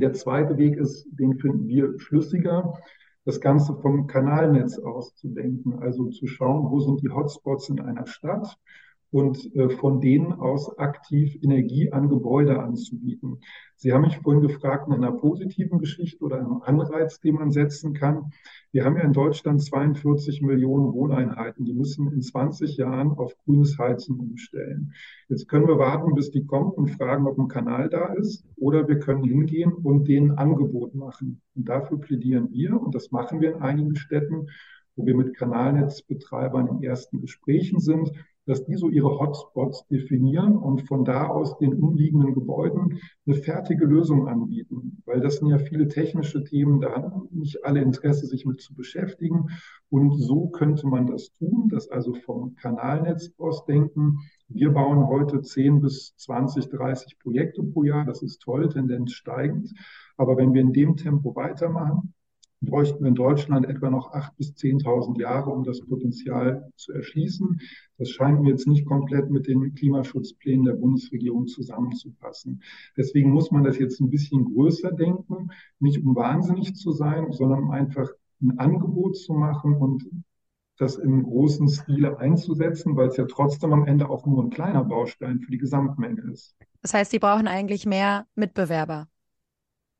Der 0.00 0.14
zweite 0.14 0.56
Weg 0.56 0.78
ist, 0.78 1.06
den 1.10 1.38
finden 1.38 1.68
wir 1.68 1.98
schlüssiger, 1.98 2.78
das 3.26 3.38
Ganze 3.38 3.76
vom 3.76 4.06
Kanalnetz 4.06 4.78
aus 4.78 5.14
zu 5.14 5.28
denken, 5.28 5.78
also 5.78 6.08
zu 6.08 6.26
schauen, 6.26 6.70
wo 6.70 6.80
sind 6.80 7.02
die 7.02 7.10
Hotspots 7.10 7.68
in 7.68 7.80
einer 7.80 8.06
Stadt 8.06 8.56
und 9.10 9.54
äh, 9.56 9.70
von 9.70 10.00
denen 10.00 10.32
aus 10.32 10.78
aktiv 10.78 11.36
Energie 11.42 11.92
an 11.92 12.08
Gebäude 12.08 12.60
anzubieten. 12.60 13.38
Sie 13.76 13.92
haben 13.92 14.02
mich 14.02 14.18
vorhin 14.18 14.42
gefragt 14.42 14.88
nach 14.88 14.96
einer 14.96 15.12
positiven 15.12 15.78
Geschichte 15.78 16.22
oder 16.22 16.38
einem 16.38 16.62
Anreiz, 16.62 17.18
den 17.20 17.36
man 17.36 17.50
setzen 17.50 17.94
kann. 17.94 18.30
Wir 18.72 18.84
haben 18.84 18.96
ja 18.96 19.02
in 19.02 19.12
Deutschland 19.12 19.62
42 19.62 20.42
Millionen 20.42 20.92
Wohneinheiten. 20.92 21.64
Die 21.64 21.72
müssen 21.72 22.12
in 22.12 22.20
20 22.20 22.76
Jahren 22.76 23.12
auf 23.12 23.36
grünes 23.38 23.78
Heizen 23.78 24.20
umstellen. 24.20 24.92
Jetzt 25.28 25.48
können 25.48 25.66
wir 25.66 25.78
warten, 25.78 26.14
bis 26.14 26.30
die 26.30 26.44
kommen 26.44 26.70
und 26.70 26.88
fragen, 26.88 27.26
ob 27.26 27.38
ein 27.38 27.48
Kanal 27.48 27.88
da 27.88 28.12
ist. 28.12 28.44
Oder 28.56 28.86
wir 28.86 28.98
können 28.98 29.24
hingehen 29.24 29.72
und 29.72 30.06
denen 30.06 30.32
Angebot 30.32 30.94
machen. 30.94 31.40
Und 31.56 31.68
dafür 31.68 31.98
plädieren 31.98 32.50
wir, 32.52 32.80
und 32.80 32.94
das 32.94 33.10
machen 33.10 33.40
wir 33.40 33.54
in 33.54 33.62
einigen 33.62 33.96
Städten, 33.96 34.46
wo 34.94 35.06
wir 35.06 35.16
mit 35.16 35.36
Kanalnetzbetreibern 35.36 36.68
in 36.68 36.82
ersten 36.82 37.20
Gesprächen 37.20 37.80
sind, 37.80 38.12
dass 38.46 38.64
die 38.64 38.76
so 38.76 38.88
ihre 38.88 39.18
Hotspots 39.18 39.86
definieren 39.88 40.56
und 40.56 40.82
von 40.88 41.04
da 41.04 41.26
aus 41.26 41.58
den 41.58 41.74
umliegenden 41.74 42.34
Gebäuden 42.34 42.98
eine 43.26 43.36
fertige 43.36 43.84
Lösung 43.84 44.28
anbieten. 44.28 45.02
Weil 45.04 45.20
das 45.20 45.36
sind 45.36 45.48
ja 45.48 45.58
viele 45.58 45.88
technische 45.88 46.42
Themen, 46.44 46.80
da 46.80 46.92
haben 46.92 47.28
nicht 47.30 47.64
alle 47.64 47.80
Interesse, 47.80 48.26
sich 48.26 48.46
mit 48.46 48.60
zu 48.60 48.74
beschäftigen. 48.74 49.46
Und 49.88 50.18
so 50.18 50.48
könnte 50.48 50.86
man 50.86 51.06
das 51.06 51.32
tun, 51.32 51.68
das 51.70 51.88
also 51.90 52.14
vom 52.14 52.54
Kanalnetz 52.56 53.32
aus 53.38 53.64
denken. 53.66 54.18
Wir 54.48 54.70
bauen 54.70 55.06
heute 55.06 55.42
10 55.42 55.80
bis 55.80 56.14
20, 56.16 56.68
30 56.70 57.18
Projekte 57.18 57.62
pro 57.62 57.84
Jahr. 57.84 58.04
Das 58.04 58.22
ist 58.22 58.40
toll, 58.40 58.68
Tendenz 58.68 59.12
steigend. 59.12 59.72
Aber 60.16 60.36
wenn 60.36 60.54
wir 60.54 60.60
in 60.60 60.72
dem 60.72 60.96
Tempo 60.96 61.34
weitermachen, 61.36 62.14
bräuchten 62.60 63.00
wir 63.00 63.08
in 63.08 63.14
Deutschland 63.14 63.66
etwa 63.66 63.90
noch 63.90 64.12
8.000 64.12 64.30
bis 64.36 64.54
10.000 64.54 65.20
Jahre, 65.20 65.50
um 65.50 65.64
das 65.64 65.80
Potenzial 65.80 66.70
zu 66.76 66.92
erschließen. 66.92 67.60
Das 67.98 68.10
scheint 68.10 68.42
mir 68.42 68.50
jetzt 68.50 68.66
nicht 68.66 68.86
komplett 68.86 69.30
mit 69.30 69.46
den 69.46 69.74
Klimaschutzplänen 69.74 70.66
der 70.66 70.74
Bundesregierung 70.74 71.46
zusammenzupassen. 71.46 72.62
Deswegen 72.96 73.30
muss 73.30 73.50
man 73.50 73.64
das 73.64 73.78
jetzt 73.78 74.00
ein 74.00 74.10
bisschen 74.10 74.44
größer 74.44 74.92
denken, 74.92 75.50
nicht 75.78 76.04
um 76.04 76.14
wahnsinnig 76.14 76.74
zu 76.74 76.92
sein, 76.92 77.32
sondern 77.32 77.64
um 77.64 77.70
einfach 77.70 78.10
ein 78.42 78.58
Angebot 78.58 79.16
zu 79.16 79.32
machen 79.32 79.74
und 79.76 80.08
das 80.76 80.96
im 80.96 81.22
großen 81.22 81.68
Stile 81.68 82.18
einzusetzen, 82.18 82.96
weil 82.96 83.08
es 83.08 83.16
ja 83.16 83.26
trotzdem 83.26 83.72
am 83.72 83.86
Ende 83.86 84.08
auch 84.08 84.26
nur 84.26 84.42
ein 84.42 84.50
kleiner 84.50 84.84
Baustein 84.84 85.40
für 85.40 85.50
die 85.50 85.58
Gesamtmenge 85.58 86.22
ist. 86.32 86.56
Das 86.80 86.94
heißt, 86.94 87.10
Sie 87.10 87.18
brauchen 87.18 87.46
eigentlich 87.46 87.84
mehr 87.84 88.26
Mitbewerber. 88.34 89.06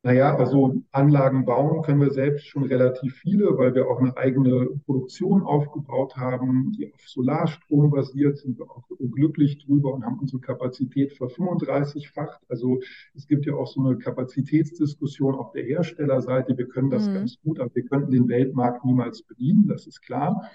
Naja, 0.02 0.34
also 0.34 0.76
Anlagen 0.92 1.44
bauen 1.44 1.82
können 1.82 2.00
wir 2.00 2.10
selbst 2.10 2.46
schon 2.46 2.64
relativ 2.64 3.16
viele, 3.16 3.58
weil 3.58 3.74
wir 3.74 3.86
auch 3.86 3.98
eine 3.98 4.16
eigene 4.16 4.66
Produktion 4.86 5.42
aufgebaut 5.42 6.16
haben, 6.16 6.72
die 6.72 6.90
auf 6.90 7.02
Solarstrom 7.06 7.90
basiert, 7.90 8.38
sind 8.38 8.58
wir 8.58 8.70
auch 8.70 8.88
glücklich 8.98 9.58
drüber 9.58 9.92
und 9.92 10.06
haben 10.06 10.18
unsere 10.18 10.40
Kapazität 10.40 11.12
ver35-facht. 11.12 12.40
Also 12.48 12.80
es 13.14 13.26
gibt 13.26 13.44
ja 13.44 13.52
auch 13.52 13.66
so 13.66 13.84
eine 13.84 13.98
Kapazitätsdiskussion 13.98 15.34
auf 15.34 15.52
der 15.52 15.64
Herstellerseite. 15.64 16.56
Wir 16.56 16.68
können 16.68 16.88
das 16.88 17.06
mhm. 17.06 17.14
ganz 17.14 17.38
gut, 17.42 17.60
aber 17.60 17.74
wir 17.74 17.84
könnten 17.84 18.10
den 18.10 18.26
Weltmarkt 18.26 18.86
niemals 18.86 19.22
bedienen, 19.22 19.68
das 19.68 19.86
ist 19.86 20.00
klar. 20.00 20.50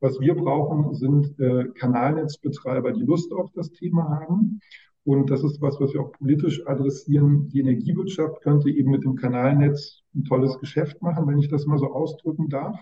Was 0.00 0.20
wir 0.20 0.34
brauchen, 0.34 0.94
sind 0.94 1.38
äh, 1.38 1.66
Kanalnetzbetreiber, 1.74 2.92
die 2.92 3.04
Lust 3.04 3.30
auf 3.32 3.52
das 3.52 3.72
Thema 3.72 4.08
haben 4.08 4.60
und 5.06 5.30
das 5.30 5.44
ist 5.44 5.62
was, 5.62 5.78
was 5.78 5.94
wir 5.94 6.00
auch 6.00 6.10
politisch 6.10 6.66
adressieren. 6.66 7.48
Die 7.50 7.60
Energiewirtschaft 7.60 8.42
könnte 8.42 8.70
eben 8.70 8.90
mit 8.90 9.04
dem 9.04 9.14
Kanalnetz 9.14 10.02
ein 10.16 10.24
tolles 10.24 10.58
Geschäft 10.58 11.00
machen, 11.00 11.28
wenn 11.28 11.38
ich 11.38 11.48
das 11.48 11.64
mal 11.64 11.78
so 11.78 11.92
ausdrücken 11.92 12.48
darf. 12.48 12.76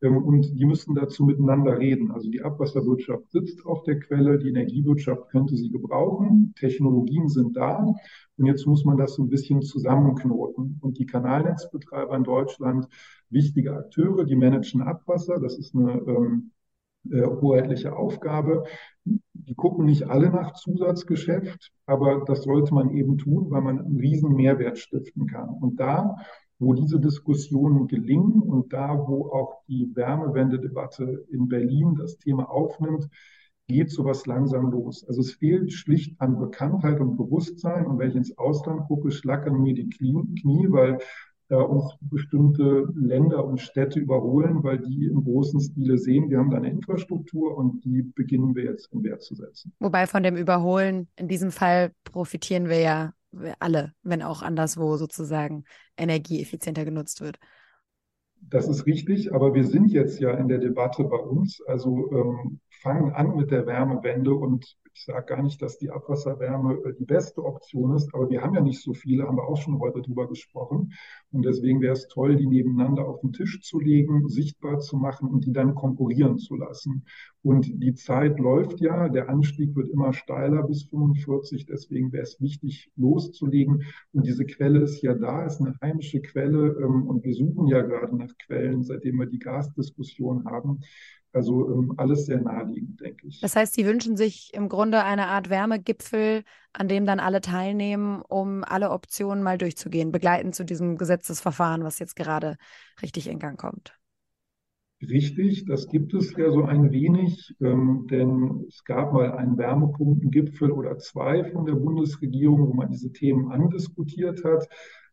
Ähm, 0.00 0.22
und 0.22 0.56
die 0.56 0.64
müssen 0.64 0.94
dazu 0.94 1.24
miteinander 1.24 1.76
reden. 1.76 2.12
Also 2.12 2.30
die 2.30 2.40
Abwasserwirtschaft 2.40 3.32
sitzt 3.32 3.66
auf 3.66 3.82
der 3.82 3.98
Quelle, 3.98 4.38
die 4.38 4.50
Energiewirtschaft 4.50 5.28
könnte 5.30 5.56
sie 5.56 5.68
gebrauchen, 5.68 6.54
Technologien 6.56 7.28
sind 7.28 7.56
da. 7.56 7.92
Und 8.36 8.46
jetzt 8.46 8.64
muss 8.64 8.84
man 8.84 8.96
das 8.96 9.14
so 9.14 9.24
ein 9.24 9.28
bisschen 9.28 9.60
zusammenknoten. 9.60 10.78
Und 10.80 10.98
die 10.98 11.06
Kanalnetzbetreiber 11.06 12.16
in 12.16 12.22
Deutschland, 12.22 12.86
wichtige 13.28 13.72
Akteure, 13.72 14.24
die 14.24 14.36
managen 14.36 14.82
Abwasser. 14.82 15.40
Das 15.40 15.58
ist 15.58 15.74
eine 15.74 15.94
ähm, 16.06 16.52
äh, 17.10 17.26
hoheitliche 17.26 17.96
Aufgabe. 17.96 18.62
Die 19.46 19.54
gucken 19.54 19.84
nicht 19.86 20.08
alle 20.08 20.30
nach 20.30 20.54
Zusatzgeschäft, 20.54 21.72
aber 21.86 22.24
das 22.26 22.42
sollte 22.42 22.74
man 22.74 22.90
eben 22.90 23.16
tun, 23.16 23.50
weil 23.50 23.62
man 23.62 23.78
einen 23.78 23.96
riesen 23.98 24.34
Mehrwert 24.34 24.78
stiften 24.78 25.26
kann. 25.26 25.48
Und 25.48 25.78
da, 25.78 26.16
wo 26.58 26.74
diese 26.74 26.98
Diskussionen 26.98 27.86
gelingen 27.86 28.42
und 28.42 28.72
da, 28.72 28.98
wo 29.06 29.30
auch 29.30 29.62
die 29.68 29.94
Wärmewendedebatte 29.94 31.26
in 31.30 31.48
Berlin 31.48 31.94
das 31.96 32.18
Thema 32.18 32.50
aufnimmt, 32.50 33.08
geht 33.68 33.90
sowas 33.90 34.26
langsam 34.26 34.70
los. 34.70 35.04
Also 35.06 35.20
es 35.20 35.32
fehlt 35.32 35.72
schlicht 35.72 36.20
an 36.20 36.38
Bekanntheit 36.38 37.00
und 37.00 37.16
Bewusstsein. 37.16 37.86
Und 37.86 37.98
wenn 37.98 38.10
ich 38.10 38.16
ins 38.16 38.38
Ausland 38.38 38.86
gucke, 38.86 39.10
schlackern 39.10 39.60
mir 39.60 39.74
die 39.74 39.88
Knie, 39.88 40.66
weil 40.70 40.98
uns 41.54 41.96
bestimmte 42.00 42.88
Länder 42.94 43.44
und 43.44 43.60
Städte 43.60 44.00
überholen, 44.00 44.62
weil 44.62 44.78
die 44.78 45.06
im 45.06 45.22
großen 45.22 45.60
Stile 45.60 45.98
sehen, 45.98 46.28
wir 46.28 46.38
haben 46.38 46.50
da 46.50 46.56
eine 46.56 46.70
Infrastruktur 46.70 47.56
und 47.56 47.84
die 47.84 48.02
beginnen 48.02 48.54
wir 48.54 48.64
jetzt 48.64 48.92
in 48.92 49.04
Wert 49.04 49.22
zu 49.22 49.34
setzen. 49.34 49.72
Wobei 49.78 50.06
von 50.06 50.22
dem 50.22 50.36
Überholen 50.36 51.08
in 51.16 51.28
diesem 51.28 51.52
Fall 51.52 51.92
profitieren 52.04 52.68
wir 52.68 52.80
ja 52.80 53.12
alle, 53.58 53.92
wenn 54.02 54.22
auch 54.22 54.42
anderswo 54.42 54.96
sozusagen 54.96 55.64
Energie 55.96 56.42
effizienter 56.42 56.84
genutzt 56.84 57.20
wird. 57.20 57.38
Das 58.40 58.68
ist 58.68 58.86
richtig, 58.86 59.32
aber 59.32 59.54
wir 59.54 59.64
sind 59.64 59.90
jetzt 59.90 60.20
ja 60.20 60.30
in 60.32 60.48
der 60.48 60.58
Debatte 60.58 61.04
bei 61.04 61.16
uns. 61.16 61.60
Also 61.66 62.10
ähm, 62.12 62.60
fangen 62.80 63.12
an 63.12 63.36
mit 63.36 63.50
der 63.50 63.66
Wärmewende 63.66 64.34
und 64.34 64.76
ich 64.96 65.04
sage 65.04 65.26
gar 65.26 65.42
nicht, 65.42 65.60
dass 65.60 65.76
die 65.76 65.90
Abwasserwärme 65.90 66.74
äh, 66.86 66.94
die 66.98 67.04
beste 67.04 67.44
Option 67.44 67.94
ist, 67.94 68.14
aber 68.14 68.30
wir 68.30 68.40
haben 68.40 68.54
ja 68.54 68.62
nicht 68.62 68.82
so 68.82 68.94
viele, 68.94 69.24
haben 69.26 69.36
wir 69.36 69.46
auch 69.46 69.58
schon 69.58 69.78
heute 69.78 70.00
drüber 70.00 70.26
gesprochen. 70.26 70.94
Und 71.30 71.44
deswegen 71.44 71.82
wäre 71.82 71.92
es 71.92 72.08
toll, 72.08 72.36
die 72.36 72.46
nebeneinander 72.46 73.06
auf 73.06 73.20
den 73.20 73.34
Tisch 73.34 73.60
zu 73.60 73.78
legen, 73.78 74.26
sichtbar 74.28 74.78
zu 74.78 74.96
machen 74.96 75.28
und 75.28 75.44
die 75.44 75.52
dann 75.52 75.74
konkurrieren 75.74 76.38
zu 76.38 76.56
lassen. 76.56 77.04
Und 77.42 77.70
die 77.74 77.94
Zeit 77.94 78.40
läuft 78.40 78.80
ja, 78.80 79.10
der 79.10 79.28
Anstieg 79.28 79.76
wird 79.76 79.90
immer 79.90 80.14
steiler 80.14 80.62
bis 80.62 80.84
45, 80.84 81.66
deswegen 81.66 82.10
wäre 82.12 82.22
es 82.22 82.40
wichtig, 82.40 82.90
loszulegen. 82.96 83.84
Und 84.12 84.26
diese 84.26 84.46
Quelle 84.46 84.80
ist 84.80 85.02
ja 85.02 85.14
da, 85.14 85.44
ist 85.44 85.60
eine 85.60 85.76
heimische 85.82 86.22
Quelle 86.22 86.74
ähm, 86.82 87.06
und 87.06 87.22
wir 87.22 87.34
suchen 87.34 87.66
ja 87.66 87.82
gerade 87.82 88.16
nach 88.16 88.32
Quellen, 88.46 88.82
seitdem 88.82 89.18
wir 89.18 89.26
die 89.26 89.38
Gasdiskussion 89.38 90.46
haben. 90.46 90.80
Also 91.36 91.70
ähm, 91.70 91.92
alles 91.98 92.24
sehr 92.24 92.40
naheliegend, 92.40 92.98
denke 92.98 93.26
ich. 93.26 93.40
Das 93.40 93.54
heißt, 93.56 93.74
Sie 93.74 93.84
wünschen 93.84 94.16
sich 94.16 94.54
im 94.54 94.70
Grunde 94.70 95.04
eine 95.04 95.26
Art 95.26 95.50
Wärmegipfel, 95.50 96.44
an 96.72 96.88
dem 96.88 97.04
dann 97.04 97.20
alle 97.20 97.42
teilnehmen, 97.42 98.22
um 98.22 98.64
alle 98.64 98.90
Optionen 98.90 99.42
mal 99.42 99.58
durchzugehen, 99.58 100.12
begleitend 100.12 100.54
zu 100.54 100.64
diesem 100.64 100.96
Gesetzesverfahren, 100.96 101.84
was 101.84 101.98
jetzt 101.98 102.16
gerade 102.16 102.56
richtig 103.02 103.28
in 103.28 103.38
Gang 103.38 103.58
kommt. 103.58 103.98
Richtig, 105.02 105.66
das 105.66 105.88
gibt 105.88 106.14
es 106.14 106.34
ja 106.38 106.50
so 106.50 106.64
ein 106.64 106.90
wenig, 106.90 107.54
ähm, 107.60 108.06
denn 108.10 108.64
es 108.66 108.82
gab 108.82 109.12
mal 109.12 109.32
einen 109.32 109.58
Wärmepunkten-Gipfel 109.58 110.70
oder 110.72 110.96
zwei 110.96 111.44
von 111.44 111.66
der 111.66 111.74
Bundesregierung, 111.74 112.68
wo 112.68 112.72
man 112.72 112.90
diese 112.90 113.12
Themen 113.12 113.52
andiskutiert 113.52 114.42
hat. 114.42 114.66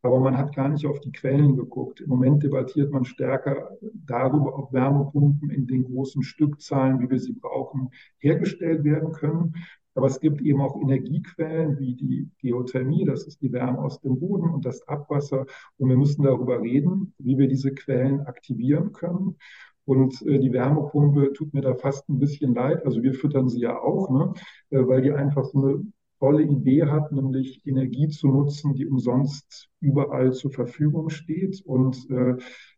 Aber 0.04 0.20
man 0.20 0.38
hat 0.38 0.54
gar 0.54 0.68
nicht 0.68 0.86
auf 0.86 1.00
die 1.00 1.14
Quellen 1.14 1.56
geguckt. 1.56 2.02
Im 2.02 2.10
Moment 2.10 2.44
debattiert 2.44 2.92
man 2.92 3.06
stärker 3.06 3.72
darüber, 3.82 4.60
ob 4.60 4.74
Wärmepumpen 4.74 5.50
in 5.50 5.66
den 5.66 5.86
großen 5.86 6.24
Stückzahlen, 6.24 7.00
wie 7.00 7.10
wir 7.10 7.20
sie 7.20 7.32
brauchen, 7.34 7.90
hergestellt 8.20 8.84
werden 8.84 9.14
können. 9.14 9.56
Aber 9.96 10.08
es 10.08 10.20
gibt 10.20 10.42
eben 10.42 10.60
auch 10.60 10.80
Energiequellen 10.82 11.80
wie 11.80 11.96
die 11.96 12.30
Geothermie, 12.40 13.06
das 13.06 13.26
ist 13.28 13.42
die 13.42 13.54
Wärme 13.54 13.80
aus 13.80 14.02
dem 14.02 14.20
Boden 14.20 14.50
und 14.50 14.66
das 14.66 14.86
Abwasser. 14.88 15.46
Und 15.78 15.90
wir 15.90 15.98
müssen 15.98 16.24
darüber 16.24 16.62
reden, 16.62 17.14
wie 17.20 17.38
wir 17.38 17.48
diese 17.48 17.74
Quellen 17.74 18.22
aktivieren 18.22 18.92
können. 18.92 19.38
Und 19.86 20.22
äh, 20.24 20.40
die 20.40 20.52
Wärmepumpe 20.52 21.32
tut 21.34 21.54
mir 21.54 21.62
da 21.62 21.76
fast 21.76 22.10
ein 22.10 22.20
bisschen 22.20 22.54
leid. 22.56 22.86
Also 22.86 23.04
wir 23.04 23.14
füttern 23.14 23.48
sie 23.48 23.62
ja 23.62 23.80
auch, 23.80 24.10
ne? 24.10 24.34
Äh, 24.70 24.86
weil 24.88 25.02
die 25.02 25.12
einfach 25.12 25.46
so 25.46 25.62
eine 25.62 25.86
tolle 26.24 26.44
Idee 26.44 26.86
hat, 26.86 27.12
nämlich 27.12 27.68
Energie 27.68 28.08
zu 28.08 28.30
nutzen, 28.30 28.74
die 28.76 28.88
umsonst 28.88 29.70
überall 29.82 30.32
zur 30.32 30.52
Verfügung 30.52 31.10
steht. 31.10 31.62
Und 31.66 32.10
äh, 32.10 32.38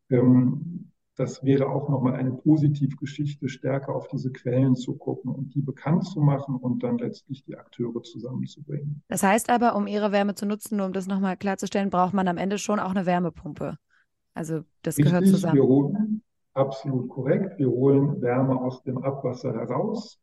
ähm, 0.10 0.92
das 1.16 1.44
wäre 1.44 1.70
auch 1.70 1.88
nochmal 1.88 2.16
eine 2.16 2.32
Positivgeschichte, 2.32 3.48
stärker 3.48 3.94
auf 3.94 4.08
diese 4.08 4.32
Quellen 4.32 4.76
zu 4.76 4.96
gucken 4.98 5.32
und 5.32 5.54
die 5.54 5.62
bekannt 5.62 6.06
zu 6.06 6.22
machen 6.22 6.56
und 6.56 6.82
dann 6.82 6.98
letztlich 6.98 7.44
die 7.44 7.56
Akteure 7.56 8.02
zusammenzubringen. 8.02 9.04
Das 9.10 9.22
heißt 9.22 9.52
aber, 9.52 9.76
um 9.76 9.86
ihre 9.86 10.12
Wärme 10.12 10.34
zu 10.34 10.48
nutzen, 10.48 10.78
nur 10.78 10.88
um 10.88 10.94
das 10.94 11.06
nochmal 11.06 11.38
klarzustellen, 11.38 11.92
braucht 11.92 12.16
man 12.16 12.28
am 12.28 12.38
Ende 12.38 12.58
schon 12.58 12.80
auch 12.80 12.96
eine 12.96 13.06
Wärmepumpe. 13.06 13.78
Also 14.34 14.64
das 14.82 14.98
Richtig, 14.98 15.14
gehört 15.14 15.28
zusammen. 15.28 15.56
Wir 15.56 15.64
holen, 15.64 16.24
absolut 16.56 17.10
korrekt. 17.10 17.60
Wir 17.60 17.70
holen 17.70 18.20
Wärme 18.24 18.60
aus 18.60 18.82
dem 18.82 18.98
Abwasser 18.98 19.54
heraus 19.54 20.20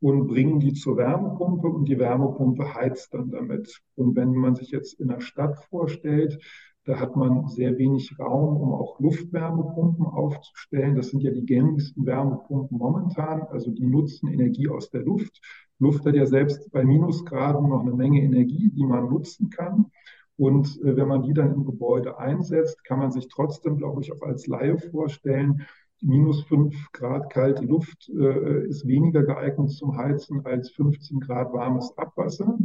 und 0.00 0.26
bringen 0.28 0.60
die 0.60 0.72
zur 0.72 0.96
Wärmepumpe 0.96 1.68
und 1.68 1.86
die 1.86 1.98
Wärmepumpe 1.98 2.74
heizt 2.74 3.12
dann 3.14 3.30
damit. 3.30 3.80
Und 3.96 4.16
wenn 4.16 4.34
man 4.34 4.54
sich 4.54 4.70
jetzt 4.70 4.98
in 4.98 5.08
der 5.08 5.20
Stadt 5.20 5.58
vorstellt, 5.70 6.38
da 6.84 6.98
hat 6.98 7.14
man 7.14 7.46
sehr 7.48 7.76
wenig 7.76 8.18
Raum, 8.18 8.56
um 8.56 8.72
auch 8.72 8.98
Luftwärmepumpen 9.00 10.06
aufzustellen. 10.06 10.96
Das 10.96 11.08
sind 11.08 11.22
ja 11.22 11.30
die 11.30 11.44
gängigsten 11.44 12.06
Wärmepumpen 12.06 12.78
momentan. 12.78 13.42
Also 13.42 13.70
die 13.70 13.86
nutzen 13.86 14.28
Energie 14.28 14.68
aus 14.68 14.88
der 14.90 15.02
Luft. 15.02 15.40
Luft 15.78 16.06
hat 16.06 16.14
ja 16.14 16.24
selbst 16.24 16.72
bei 16.72 16.84
Minusgraden 16.84 17.68
noch 17.68 17.80
eine 17.80 17.92
Menge 17.92 18.22
Energie, 18.22 18.70
die 18.70 18.84
man 18.84 19.10
nutzen 19.10 19.50
kann. 19.50 19.90
Und 20.36 20.80
äh, 20.82 20.96
wenn 20.96 21.08
man 21.08 21.22
die 21.22 21.34
dann 21.34 21.52
im 21.52 21.66
Gebäude 21.66 22.18
einsetzt, 22.18 22.82
kann 22.84 22.98
man 22.98 23.12
sich 23.12 23.28
trotzdem, 23.28 23.76
glaube 23.76 24.00
ich, 24.00 24.10
auch 24.12 24.22
als 24.22 24.46
Laie 24.46 24.78
vorstellen, 24.78 25.66
minus 26.02 26.42
5 26.44 26.92
Grad 26.92 27.30
kalte 27.30 27.64
Luft 27.64 28.08
äh, 28.08 28.66
ist 28.66 28.86
weniger 28.86 29.22
geeignet 29.22 29.70
zum 29.70 29.96
Heizen 29.96 30.44
als 30.44 30.70
15 30.70 31.20
Grad 31.20 31.52
warmes 31.52 31.96
Abwasser, 31.96 32.58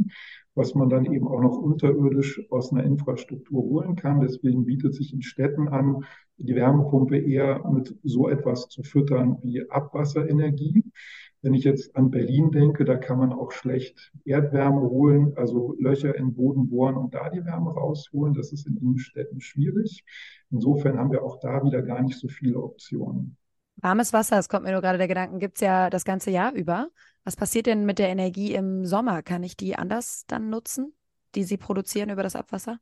was 0.54 0.74
man 0.74 0.88
dann 0.88 1.04
eben 1.12 1.28
auch 1.28 1.40
noch 1.40 1.58
unterirdisch 1.58 2.40
aus 2.50 2.72
einer 2.72 2.84
Infrastruktur 2.84 3.62
holen 3.62 3.96
kann. 3.96 4.20
Deswegen 4.20 4.64
bietet 4.64 4.94
sich 4.94 5.12
in 5.12 5.22
Städten 5.22 5.68
an, 5.68 6.04
die 6.38 6.54
Wärmepumpe 6.54 7.18
eher 7.18 7.66
mit 7.70 7.94
so 8.02 8.28
etwas 8.28 8.68
zu 8.68 8.82
füttern 8.82 9.38
wie 9.42 9.68
Abwasserenergie. 9.70 10.84
Wenn 11.46 11.54
ich 11.54 11.62
jetzt 11.62 11.94
an 11.94 12.10
Berlin 12.10 12.50
denke, 12.50 12.84
da 12.84 12.96
kann 12.96 13.20
man 13.20 13.32
auch 13.32 13.52
schlecht 13.52 14.10
Erdwärme 14.24 14.80
holen, 14.80 15.32
also 15.36 15.76
Löcher 15.78 16.12
in 16.16 16.30
den 16.30 16.34
Boden 16.34 16.68
bohren 16.68 16.96
und 16.96 17.14
da 17.14 17.30
die 17.30 17.44
Wärme 17.44 17.70
rausholen. 17.70 18.34
Das 18.34 18.50
ist 18.50 18.66
in 18.66 18.76
Innenstädten 18.76 19.40
schwierig. 19.40 20.04
Insofern 20.50 20.98
haben 20.98 21.12
wir 21.12 21.22
auch 21.22 21.38
da 21.38 21.62
wieder 21.62 21.82
gar 21.82 22.02
nicht 22.02 22.18
so 22.18 22.26
viele 22.26 22.58
Optionen. 22.60 23.36
Warmes 23.76 24.12
Wasser, 24.12 24.40
es 24.40 24.48
kommt 24.48 24.64
mir 24.64 24.72
nur 24.72 24.80
gerade 24.80 24.98
der 24.98 25.06
Gedanken, 25.06 25.38
gibt 25.38 25.58
es 25.58 25.60
ja 25.60 25.88
das 25.88 26.04
ganze 26.04 26.32
Jahr 26.32 26.52
über. 26.52 26.88
Was 27.22 27.36
passiert 27.36 27.66
denn 27.66 27.86
mit 27.86 28.00
der 28.00 28.08
Energie 28.08 28.52
im 28.52 28.84
Sommer? 28.84 29.22
Kann 29.22 29.44
ich 29.44 29.56
die 29.56 29.76
anders 29.76 30.24
dann 30.26 30.50
nutzen, 30.50 30.94
die 31.36 31.44
Sie 31.44 31.58
produzieren 31.58 32.10
über 32.10 32.24
das 32.24 32.34
Abwasser? 32.34 32.80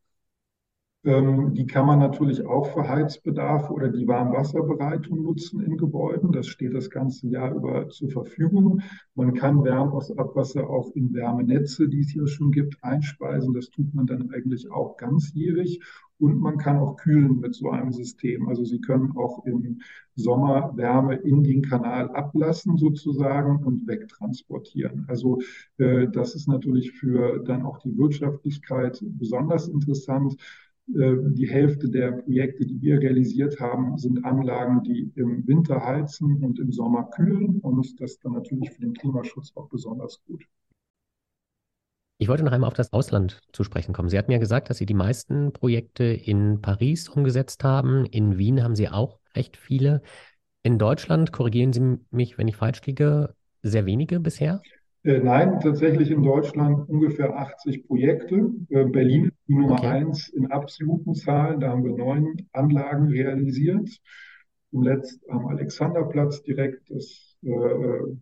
Ähm, 1.05 1.53
die 1.53 1.67
kann 1.67 1.87
man 1.87 1.99
natürlich 1.99 2.47
auch 2.47 2.73
für 2.73 2.88
Heizbedarf 2.88 3.71
oder 3.71 3.88
die 3.88 4.09
Warmwasserbereitung 4.09 5.23
nutzen 5.23 5.61
in 5.61 5.77
Gebäuden. 5.77 6.33
Das 6.33 6.47
steht 6.47 6.75
das 6.75 6.88
ganze 6.88 7.29
Jahr 7.29 7.55
über 7.55 7.88
zur 7.90 8.11
Verfügung. 8.11 8.81
Man 9.14 9.35
kann 9.35 9.64
Wärme 9.64 9.93
aus 9.93 10.17
Abwasser 10.17 10.69
auch 10.69 10.90
in 10.95 11.12
Wärmenetze, 11.12 11.88
die 11.88 12.01
es 12.01 12.09
hier 12.11 12.27
schon 12.27 12.53
gibt, 12.53 12.83
einspeisen. 12.83 13.53
Das 13.53 13.69
tut 13.69 13.93
man 13.93 14.07
dann 14.07 14.31
eigentlich 14.31 14.71
auch 14.71 14.97
ganzjährig. 14.97 15.81
Und 16.19 16.40
man 16.40 16.59
kann 16.59 16.79
auch 16.79 16.97
kühlen 16.97 17.40
mit 17.40 17.55
so 17.55 17.71
einem 17.71 17.93
System. 17.93 18.49
Also 18.49 18.64
Sie 18.64 18.81
können 18.81 19.17
auch 19.17 19.45
im 19.45 19.81
Sommer 20.14 20.75
Wärme 20.77 21.17
in 21.17 21.43
den 21.43 21.61
Kanal 21.61 22.09
ablassen 22.11 22.77
sozusagen 22.79 23.64
und 23.64 23.87
wegtransportieren. 23.87 25.05
Also 25.09 25.40
äh, 25.79 26.07
das 26.09 26.37
ist 26.37 26.47
natürlich 26.47 26.93
für 26.93 27.40
dann 27.40 27.62
auch 27.62 27.79
die 27.79 27.99
Wirtschaftlichkeit 27.99 29.03
besonders 29.03 29.69
interessant. 29.69 30.37
Äh, 30.88 31.16
die 31.31 31.49
Hälfte 31.49 31.88
der 31.88 32.12
Projekte, 32.12 32.66
die 32.66 32.81
wir 32.81 33.01
realisiert 33.01 33.59
haben, 33.59 33.97
sind 33.97 34.25
Anlagen, 34.25 34.83
die 34.83 35.11
im 35.14 35.47
Winter 35.47 35.85
heizen 35.85 36.42
und 36.42 36.59
im 36.59 36.73
Sommer 36.73 37.05
kühlen. 37.11 37.61
Und 37.61 38.01
das 38.01 38.12
ist 38.12 38.25
dann 38.25 38.33
natürlich 38.33 38.70
für 38.70 38.81
den 38.81 38.92
Klimaschutz 38.92 39.53
auch 39.55 39.68
besonders 39.68 40.23
gut. 40.27 40.44
Ich 42.18 42.29
wollte 42.29 42.44
noch 42.44 42.53
einmal 42.53 42.68
auf 42.68 42.75
das 42.75 42.92
Ausland 42.92 43.40
zu 43.53 43.64
sprechen 43.64 43.92
kommen. 43.92 44.09
Sie 44.09 44.18
hatten 44.18 44.31
ja 44.31 44.38
gesagt, 44.38 44.70
dass 44.70 44.79
Sie 44.79 44.87
die 44.87 44.94
meisten 44.94 45.53
Projekte 45.53 46.05
in 46.05 46.61
Paris 46.61 47.09
umgesetzt 47.09 47.64
haben. 47.64 48.07
In 48.07 48.38
Wien 48.38 48.62
haben 48.62 48.77
Sie 48.77 48.88
auch 48.88 49.18
recht 49.35 49.57
viele. 49.57 50.01
In 50.62 50.79
Deutschland, 50.79 51.33
korrigieren 51.33 51.73
Sie 51.73 51.99
mich, 52.11 52.38
wenn 52.38 52.49
ich 52.49 52.57
falsch 52.57 52.83
liege, 52.87 53.35
sehr 53.62 53.85
wenige 53.85 54.20
bisher? 54.20 54.62
Äh, 55.05 55.19
nein, 55.19 55.61
tatsächlich 55.61 56.11
in 56.11 56.23
Deutschland 56.23 56.88
ungefähr 56.88 57.37
80 57.37 57.87
Projekte. 57.87 58.51
Äh, 58.71 58.87
Berlin 58.87 59.27
ist 59.27 59.49
die 59.49 59.55
Nummer 59.55 59.75
okay. 59.75 59.87
eins 59.87 60.29
in 60.31 60.51
absoluten 60.51 61.14
Zahlen. 61.14 61.61
Da 61.61 61.69
haben 61.69 61.85
wir 61.85 61.93
neun 61.93 62.49
Anlagen 62.53 63.09
realisiert. 63.09 63.90
Zuletzt 64.71 65.21
am 65.29 65.47
Alexanderplatz 65.47 66.43
direkt. 66.43 66.90
Das 66.90 67.23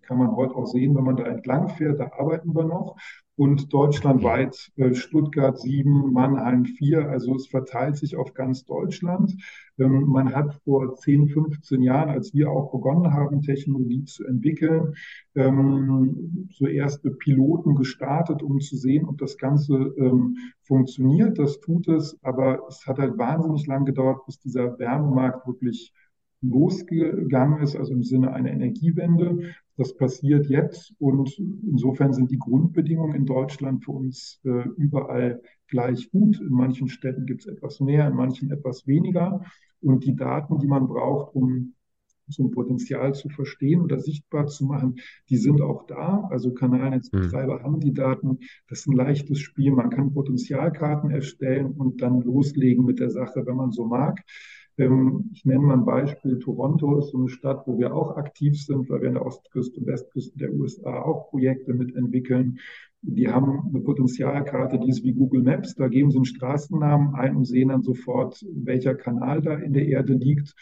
kann 0.02 0.18
man 0.18 0.34
heute 0.36 0.54
auch 0.54 0.66
sehen, 0.66 0.94
wenn 0.96 1.04
man 1.04 1.16
da 1.16 1.24
entlang 1.24 1.68
fährt. 1.68 2.00
Da 2.00 2.10
arbeiten 2.12 2.54
wir 2.54 2.64
noch 2.64 2.96
und 3.36 3.72
deutschlandweit 3.72 4.70
äh, 4.76 4.94
Stuttgart 4.94 5.58
7, 5.58 6.12
Mannheim 6.12 6.64
4. 6.64 7.08
Also 7.08 7.34
es 7.34 7.46
verteilt 7.46 7.96
sich 7.96 8.16
auf 8.16 8.34
ganz 8.34 8.64
Deutschland. 8.64 9.34
Ähm, 9.78 10.04
man 10.04 10.34
hat 10.34 10.54
vor 10.64 10.94
10, 10.94 11.28
15 11.28 11.82
Jahren, 11.82 12.10
als 12.10 12.34
wir 12.34 12.50
auch 12.50 12.70
begonnen 12.70 13.12
haben, 13.12 13.40
Technologie 13.40 14.04
zu 14.04 14.24
entwickeln, 14.24 14.94
ähm, 15.34 16.48
so 16.52 16.66
erste 16.66 17.10
Piloten 17.10 17.74
gestartet, 17.74 18.42
um 18.42 18.60
zu 18.60 18.76
sehen, 18.76 19.06
ob 19.06 19.18
das 19.18 19.38
Ganze 19.38 19.74
ähm, 19.96 20.36
funktioniert. 20.62 21.38
Das 21.38 21.60
tut 21.60 21.88
es, 21.88 22.18
aber 22.22 22.60
es 22.68 22.86
hat 22.86 22.98
halt 22.98 23.16
wahnsinnig 23.16 23.66
lang 23.66 23.86
gedauert, 23.86 24.26
bis 24.26 24.38
dieser 24.40 24.78
Wärmemarkt 24.78 25.46
wirklich 25.46 25.92
losgegangen 26.42 27.62
ist, 27.62 27.76
also 27.76 27.92
im 27.92 28.02
Sinne 28.02 28.32
einer 28.32 28.50
Energiewende. 28.50 29.54
Das 29.76 29.96
passiert 29.96 30.46
jetzt 30.46 30.94
und 30.98 31.38
insofern 31.38 32.12
sind 32.12 32.30
die 32.30 32.38
Grundbedingungen 32.38 33.14
in 33.14 33.26
Deutschland 33.26 33.84
für 33.84 33.92
uns 33.92 34.40
äh, 34.44 34.68
überall 34.76 35.40
gleich 35.68 36.10
gut. 36.10 36.38
In 36.40 36.50
manchen 36.50 36.88
Städten 36.88 37.24
gibt 37.24 37.42
es 37.42 37.46
etwas 37.46 37.80
mehr, 37.80 38.06
in 38.06 38.14
manchen 38.14 38.50
etwas 38.50 38.86
weniger. 38.86 39.42
Und 39.80 40.04
die 40.04 40.14
Daten, 40.14 40.58
die 40.58 40.66
man 40.66 40.86
braucht, 40.86 41.34
um 41.34 41.74
so 42.28 42.44
ein 42.44 42.50
Potenzial 42.50 43.14
zu 43.14 43.28
verstehen 43.28 43.80
oder 43.80 43.98
sichtbar 43.98 44.46
zu 44.46 44.64
machen, 44.66 44.96
die 45.28 45.36
sind 45.36 45.60
auch 45.60 45.86
da. 45.86 46.28
Also 46.30 46.52
Kanalnetzbetreiber 46.52 47.58
mhm. 47.58 47.62
haben 47.62 47.80
die 47.80 47.92
Daten. 47.92 48.38
Das 48.68 48.80
ist 48.80 48.88
ein 48.88 48.96
leichtes 48.96 49.40
Spiel. 49.40 49.72
Man 49.72 49.90
kann 49.90 50.12
Potenzialkarten 50.12 51.10
erstellen 51.10 51.72
und 51.72 52.02
dann 52.02 52.20
loslegen 52.20 52.84
mit 52.84 53.00
der 53.00 53.10
Sache, 53.10 53.44
wenn 53.46 53.56
man 53.56 53.72
so 53.72 53.86
mag. 53.86 54.22
Ähm, 54.82 55.30
ich 55.32 55.44
nenne 55.44 55.60
mal 55.60 55.74
ein 55.74 55.84
Beispiel. 55.84 56.38
Toronto 56.38 56.98
ist 56.98 57.10
so 57.10 57.18
eine 57.18 57.28
Stadt, 57.28 57.66
wo 57.66 57.78
wir 57.78 57.94
auch 57.94 58.16
aktiv 58.16 58.60
sind, 58.60 58.88
weil 58.90 59.02
wir 59.02 59.08
in 59.08 59.14
der 59.14 59.26
Ostküste 59.26 59.80
und 59.80 59.86
Westküste 59.86 60.38
der 60.38 60.52
USA 60.52 61.02
auch 61.02 61.30
Projekte 61.30 61.74
mitentwickeln. 61.74 62.58
Die 63.02 63.28
haben 63.28 63.68
eine 63.68 63.80
Potenzialkarte, 63.80 64.78
die 64.78 64.88
ist 64.88 65.04
wie 65.04 65.12
Google 65.12 65.42
Maps. 65.42 65.74
Da 65.74 65.88
geben 65.88 66.10
sie 66.10 66.18
einen 66.18 66.24
Straßennamen 66.24 67.14
ein 67.14 67.36
und 67.36 67.44
sehen 67.44 67.68
dann 67.68 67.82
sofort, 67.82 68.44
welcher 68.52 68.94
Kanal 68.94 69.42
da 69.42 69.54
in 69.54 69.72
der 69.72 69.86
Erde 69.86 70.14
liegt. 70.14 70.54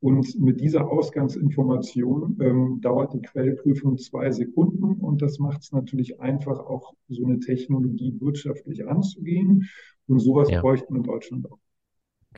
Und 0.00 0.38
mit 0.38 0.60
dieser 0.60 0.88
Ausgangsinformation 0.88 2.38
ähm, 2.40 2.78
dauert 2.80 3.14
die 3.14 3.22
Quellprüfung 3.22 3.98
zwei 3.98 4.30
Sekunden 4.30 4.92
und 5.00 5.22
das 5.22 5.40
macht 5.40 5.62
es 5.62 5.72
natürlich 5.72 6.20
einfach, 6.20 6.60
auch 6.60 6.94
so 7.08 7.24
eine 7.24 7.40
Technologie 7.40 8.14
wirtschaftlich 8.20 8.86
anzugehen. 8.86 9.68
Und 10.06 10.20
sowas 10.20 10.50
ja. 10.50 10.60
bräuchten 10.60 10.94
wir 10.94 10.98
in 10.98 11.04
Deutschland 11.04 11.50
auch. 11.50 11.58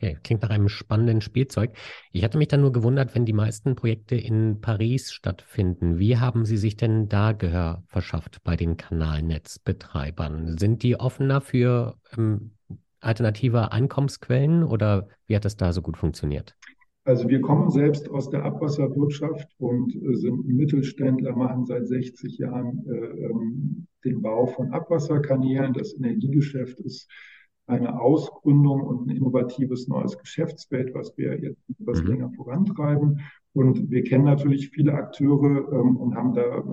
Okay, 0.01 0.17
klingt 0.23 0.41
nach 0.41 0.49
einem 0.49 0.67
spannenden 0.67 1.21
Spielzeug. 1.21 1.73
Ich 2.11 2.23
hatte 2.23 2.39
mich 2.39 2.47
dann 2.47 2.61
nur 2.61 2.71
gewundert, 2.71 3.13
wenn 3.13 3.23
die 3.23 3.33
meisten 3.33 3.75
Projekte 3.75 4.15
in 4.15 4.59
Paris 4.59 5.11
stattfinden. 5.11 5.99
Wie 5.99 6.17
haben 6.17 6.43
Sie 6.43 6.57
sich 6.57 6.75
denn 6.75 7.07
da 7.07 7.33
Gehör 7.33 7.83
verschafft 7.85 8.39
bei 8.43 8.55
den 8.55 8.77
Kanalnetzbetreibern? 8.77 10.57
Sind 10.57 10.81
die 10.81 10.99
offener 10.99 11.39
für 11.39 11.97
ähm, 12.17 12.53
alternative 12.99 13.71
Einkommensquellen 13.71 14.63
oder 14.63 15.07
wie 15.27 15.35
hat 15.35 15.45
das 15.45 15.55
da 15.55 15.71
so 15.71 15.83
gut 15.83 15.97
funktioniert? 15.97 16.55
Also 17.03 17.29
wir 17.29 17.41
kommen 17.41 17.69
selbst 17.69 18.09
aus 18.09 18.31
der 18.31 18.43
Abwasserwirtschaft 18.43 19.49
und 19.59 19.95
äh, 19.95 20.15
sind 20.15 20.47
Mittelständler, 20.47 21.35
machen 21.35 21.65
seit 21.65 21.87
60 21.87 22.39
Jahren 22.39 22.83
äh, 22.87 23.25
ähm, 23.25 23.85
den 24.03 24.23
Bau 24.23 24.47
von 24.47 24.71
Abwasserkanälen. 24.71 25.73
Das 25.73 25.93
Energiegeschäft 25.93 26.79
ist 26.79 27.07
eine 27.67 27.99
Ausgründung 27.99 28.81
und 28.81 29.07
ein 29.07 29.15
innovatives 29.15 29.87
neues 29.87 30.17
Geschäftsfeld, 30.17 30.93
was 30.93 31.17
wir 31.17 31.39
jetzt 31.39 31.61
etwas 31.69 32.01
mhm. 32.03 32.09
länger 32.09 32.31
vorantreiben. 32.31 33.21
Und 33.53 33.89
wir 33.89 34.03
kennen 34.03 34.25
natürlich 34.25 34.69
viele 34.69 34.93
Akteure 34.93 35.71
ähm, 35.71 35.97
und 35.97 36.15
haben 36.15 36.33
da 36.33 36.63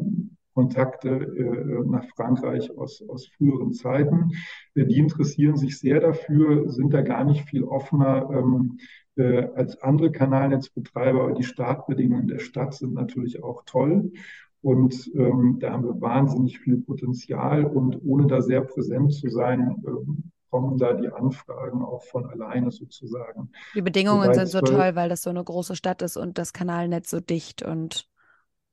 Kontakte 0.58 1.10
äh, 1.10 1.88
nach 1.88 2.04
Frankreich 2.16 2.76
aus, 2.76 3.00
aus 3.08 3.28
früheren 3.28 3.72
Zeiten. 3.72 4.32
Äh, 4.74 4.86
die 4.86 4.98
interessieren 4.98 5.56
sich 5.56 5.78
sehr 5.78 6.00
dafür, 6.00 6.68
sind 6.68 6.92
da 6.92 7.02
gar 7.02 7.24
nicht 7.24 7.48
viel 7.48 7.62
offener 7.62 8.28
ähm, 8.32 8.78
äh, 9.14 9.44
als 9.54 9.80
andere 9.82 10.10
Kanalnetzbetreiber. 10.10 11.22
Aber 11.22 11.34
die 11.34 11.44
Startbedingungen 11.44 12.26
der 12.26 12.40
Stadt 12.40 12.74
sind 12.74 12.94
natürlich 12.94 13.44
auch 13.44 13.62
toll. 13.66 14.10
Und 14.60 15.08
ähm, 15.14 15.58
da 15.60 15.72
haben 15.72 15.84
wir 15.84 16.00
wahnsinnig 16.00 16.58
viel 16.58 16.78
Potenzial. 16.78 17.64
Und 17.64 18.00
ohne 18.04 18.26
da 18.26 18.42
sehr 18.42 18.62
präsent 18.62 19.12
zu 19.12 19.28
sein, 19.28 19.76
ähm, 19.86 20.32
kommen 20.50 20.78
da 20.78 20.94
die 20.94 21.08
Anfragen 21.08 21.82
auch 21.82 22.02
von 22.04 22.26
alleine 22.26 22.70
sozusagen. 22.70 23.50
Die 23.74 23.82
Bedingungen 23.82 24.32
sind 24.34 24.48
so 24.48 24.60
toll, 24.60 24.94
weil 24.94 25.08
das 25.08 25.22
so 25.22 25.30
eine 25.30 25.44
große 25.44 25.76
Stadt 25.76 26.02
ist 26.02 26.16
und 26.16 26.38
das 26.38 26.52
Kanalnetz 26.52 27.10
so 27.10 27.20
dicht 27.20 27.62
und 27.62 28.08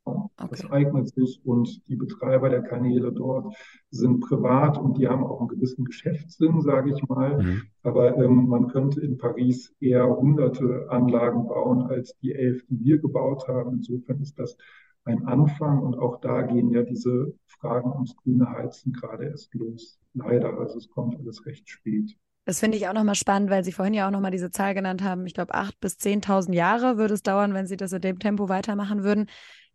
Okay. 0.06 0.48
Das 0.52 0.72
eignet 0.72 1.10
sich 1.10 1.42
und 1.46 1.88
die 1.88 1.96
Betreiber 1.96 2.50
der 2.50 2.62
Kanäle 2.62 3.12
dort 3.12 3.56
sind 3.90 4.20
privat 4.20 4.78
und 4.78 5.00
die 5.00 5.08
haben 5.08 5.24
auch 5.24 5.40
einen 5.40 5.48
gewissen 5.48 5.84
Geschäftssinn, 5.84 6.62
sage 6.62 6.92
ich 6.94 7.08
mal. 7.08 7.42
Mhm. 7.42 7.64
Aber 7.82 8.16
ähm, 8.18 8.48
man 8.48 8.68
könnte 8.68 9.02
in 9.02 9.18
Paris 9.18 9.74
eher 9.80 10.08
hunderte 10.08 10.88
Anlagen 10.90 11.48
bauen 11.48 11.84
als 11.84 12.16
die 12.20 12.34
elf, 12.34 12.64
die 12.68 12.84
wir 12.84 13.00
gebaut 13.00 13.48
haben. 13.48 13.78
Insofern 13.78 14.22
ist 14.22 14.38
das 14.38 14.58
ein 15.06 15.26
Anfang 15.28 15.80
und 15.82 15.98
auch 15.98 16.20
da 16.20 16.42
gehen 16.42 16.72
ja 16.72 16.82
diese 16.82 17.34
Fragen 17.46 17.92
ums 17.92 18.16
grüne 18.18 18.50
Heizen 18.50 18.92
gerade 18.92 19.26
erst 19.26 19.54
los. 19.54 20.00
Leider, 20.14 20.58
also 20.58 20.78
es 20.78 20.90
kommt 20.90 21.16
alles 21.18 21.46
recht 21.46 21.70
spät. 21.70 22.18
Das 22.46 22.60
finde 22.60 22.78
ich 22.78 22.88
auch 22.88 22.94
nochmal 22.94 23.16
spannend, 23.16 23.50
weil 23.50 23.64
Sie 23.64 23.72
vorhin 23.72 23.94
ja 23.94 24.08
auch 24.08 24.12
nochmal 24.12 24.32
diese 24.32 24.52
Zahl 24.52 24.74
genannt 24.76 25.04
haben. 25.04 25.26
Ich 25.26 25.34
glaube, 25.34 25.54
acht 25.56 25.80
bis 25.80 25.98
10.000 25.98 26.54
Jahre 26.54 26.98
würde 26.98 27.14
es 27.14 27.24
dauern, 27.24 27.54
wenn 27.54 27.66
Sie 27.66 27.78
das 27.78 27.92
in 27.92 28.02
dem 28.02 28.20
Tempo 28.20 28.50
weitermachen 28.50 29.04
würden. 29.04 29.28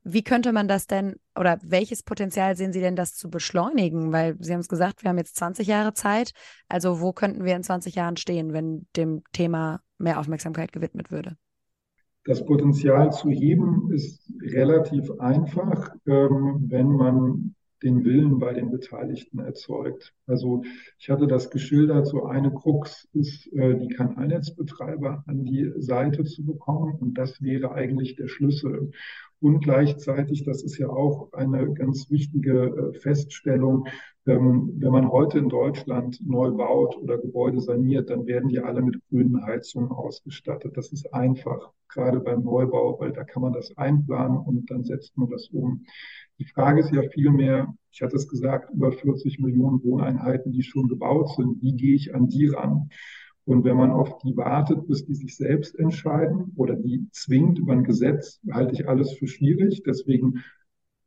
Wie 0.03 0.23
könnte 0.23 0.53
man 0.53 0.67
das 0.67 0.87
denn 0.87 1.17
oder 1.39 1.59
welches 1.63 2.03
Potenzial 2.03 2.57
sehen 2.57 2.73
Sie 2.73 2.81
denn, 2.81 2.97
das 2.97 3.15
zu 3.15 3.29
beschleunigen? 3.29 4.13
Weil 4.13 4.37
Sie 4.41 4.53
haben 4.53 4.61
es 4.61 4.69
gesagt, 4.69 5.03
wir 5.03 5.11
haben 5.11 5.19
jetzt 5.19 5.37
20 5.37 5.67
Jahre 5.67 5.95
Zeit. 5.95 6.33
Also 6.69 7.01
wo 7.01 7.13
könnten 7.13 7.45
wir 7.45 7.55
in 7.55 7.63
20 7.63 7.97
Jahren 7.97 8.17
stehen, 8.17 8.53
wenn 8.53 8.87
dem 8.97 9.23
Thema 9.33 9.81
mehr 9.99 10.19
Aufmerksamkeit 10.19 10.73
gewidmet 10.73 11.11
würde? 11.11 11.37
Das 12.25 12.45
Potenzial 12.45 13.13
zu 13.13 13.31
heben 13.31 13.91
ist 13.93 14.31
relativ 14.43 15.11
einfach, 15.19 15.95
ähm, 16.07 16.67
wenn 16.69 16.89
man 16.93 17.55
den 17.83 18.05
Willen 18.05 18.39
bei 18.39 18.53
den 18.53 18.71
Beteiligten 18.71 19.39
erzeugt. 19.39 20.13
Also 20.27 20.63
ich 20.99 21.09
hatte 21.09 21.27
das 21.27 21.51
geschildert, 21.51 22.07
so 22.07 22.25
eine 22.27 22.53
Krux 22.53 23.09
ist, 23.15 23.51
äh, 23.55 23.77
die 23.77 23.89
Kanalnetzbetreiber 23.89 25.25
an 25.27 25.45
die 25.45 25.73
Seite 25.79 26.25
zu 26.25 26.45
bekommen 26.45 26.97
und 26.97 27.15
das 27.15 27.41
wäre 27.43 27.73
eigentlich 27.73 28.17
der 28.17 28.29
Schlüssel. 28.29 28.91
Und 29.41 29.61
gleichzeitig, 29.61 30.45
das 30.45 30.63
ist 30.63 30.77
ja 30.79 30.89
auch 30.89 31.33
eine 31.33 31.73
ganz 31.73 32.11
wichtige 32.11 32.93
äh, 32.93 32.99
Feststellung, 32.99 33.87
ähm, 34.27 34.75
wenn 34.77 34.93
man 34.93 35.11
heute 35.11 35.39
in 35.39 35.49
Deutschland 35.49 36.21
neu 36.23 36.51
baut 36.51 36.97
oder 36.99 37.17
Gebäude 37.17 37.61
saniert, 37.61 38.11
dann 38.11 38.27
werden 38.27 38.51
die 38.51 38.61
alle 38.61 38.83
mit 38.83 39.01
grünen 39.09 39.43
Heizungen 39.45 39.91
ausgestattet. 39.91 40.77
Das 40.77 40.93
ist 40.93 41.13
einfach, 41.15 41.73
gerade 41.89 42.21
beim 42.21 42.45
Neubau, 42.45 43.01
weil 43.01 43.13
da 43.13 43.25
kann 43.25 43.43
man 43.43 43.55
das 43.55 43.77
einplanen 43.79 44.39
und 44.39 44.71
dann 44.71 44.85
setzt 44.85 45.17
man 45.17 45.31
das 45.31 45.49
um. 45.49 45.85
Die 46.39 46.45
Frage 46.45 46.81
ist 46.81 46.93
ja 46.93 47.03
vielmehr, 47.03 47.75
ich 47.91 48.03
hatte 48.03 48.17
es 48.17 48.29
gesagt, 48.29 48.71
über 48.73 48.93
40 48.93 49.41
Millionen 49.41 49.83
Wohneinheiten, 49.83 50.53
die 50.53 50.63
schon 50.63 50.89
gebaut 50.89 51.31
sind. 51.37 51.63
Wie 51.63 51.75
gehe 51.75 51.95
ich 51.95 52.15
an 52.15 52.29
die 52.29 52.47
ran? 52.47 52.91
Und 53.51 53.65
wenn 53.65 53.77
man 53.77 53.91
auf 53.91 54.19
die 54.19 54.37
wartet, 54.37 54.87
bis 54.87 55.05
die 55.07 55.17
sich 55.17 55.37
selbst 55.37 55.77
entscheiden 55.77 56.53
oder 56.55 56.77
die 56.77 57.09
zwingt 57.11 57.59
über 57.59 57.73
ein 57.73 57.83
Gesetz, 57.83 58.41
halte 58.49 58.75
ich 58.75 58.89
alles 58.89 59.15
für 59.15 59.27
schwierig. 59.27 59.83
Deswegen 59.85 60.45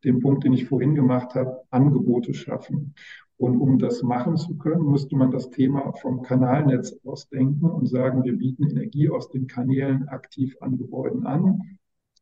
den 0.03 0.19
Punkt, 0.19 0.43
den 0.43 0.51
ich 0.51 0.65
vorhin 0.65 0.93
gemacht 0.93 1.35
habe, 1.35 1.61
Angebote 1.69 2.33
schaffen. 2.33 2.95
Und 3.37 3.61
um 3.61 3.79
das 3.79 4.03
machen 4.03 4.35
zu 4.35 4.57
können, 4.57 4.91
müsste 4.91 5.15
man 5.15 5.31
das 5.31 5.51
Thema 5.51 5.93
vom 5.93 6.21
Kanalnetz 6.21 6.99
ausdenken 7.05 7.65
und 7.65 7.87
sagen, 7.87 8.25
wir 8.25 8.37
bieten 8.37 8.69
Energie 8.69 9.09
aus 9.09 9.29
den 9.29 9.47
Kanälen 9.47 10.09
aktiv 10.09 10.57
an 10.59 10.77
Gebäuden 10.77 11.25
an. 11.25 11.77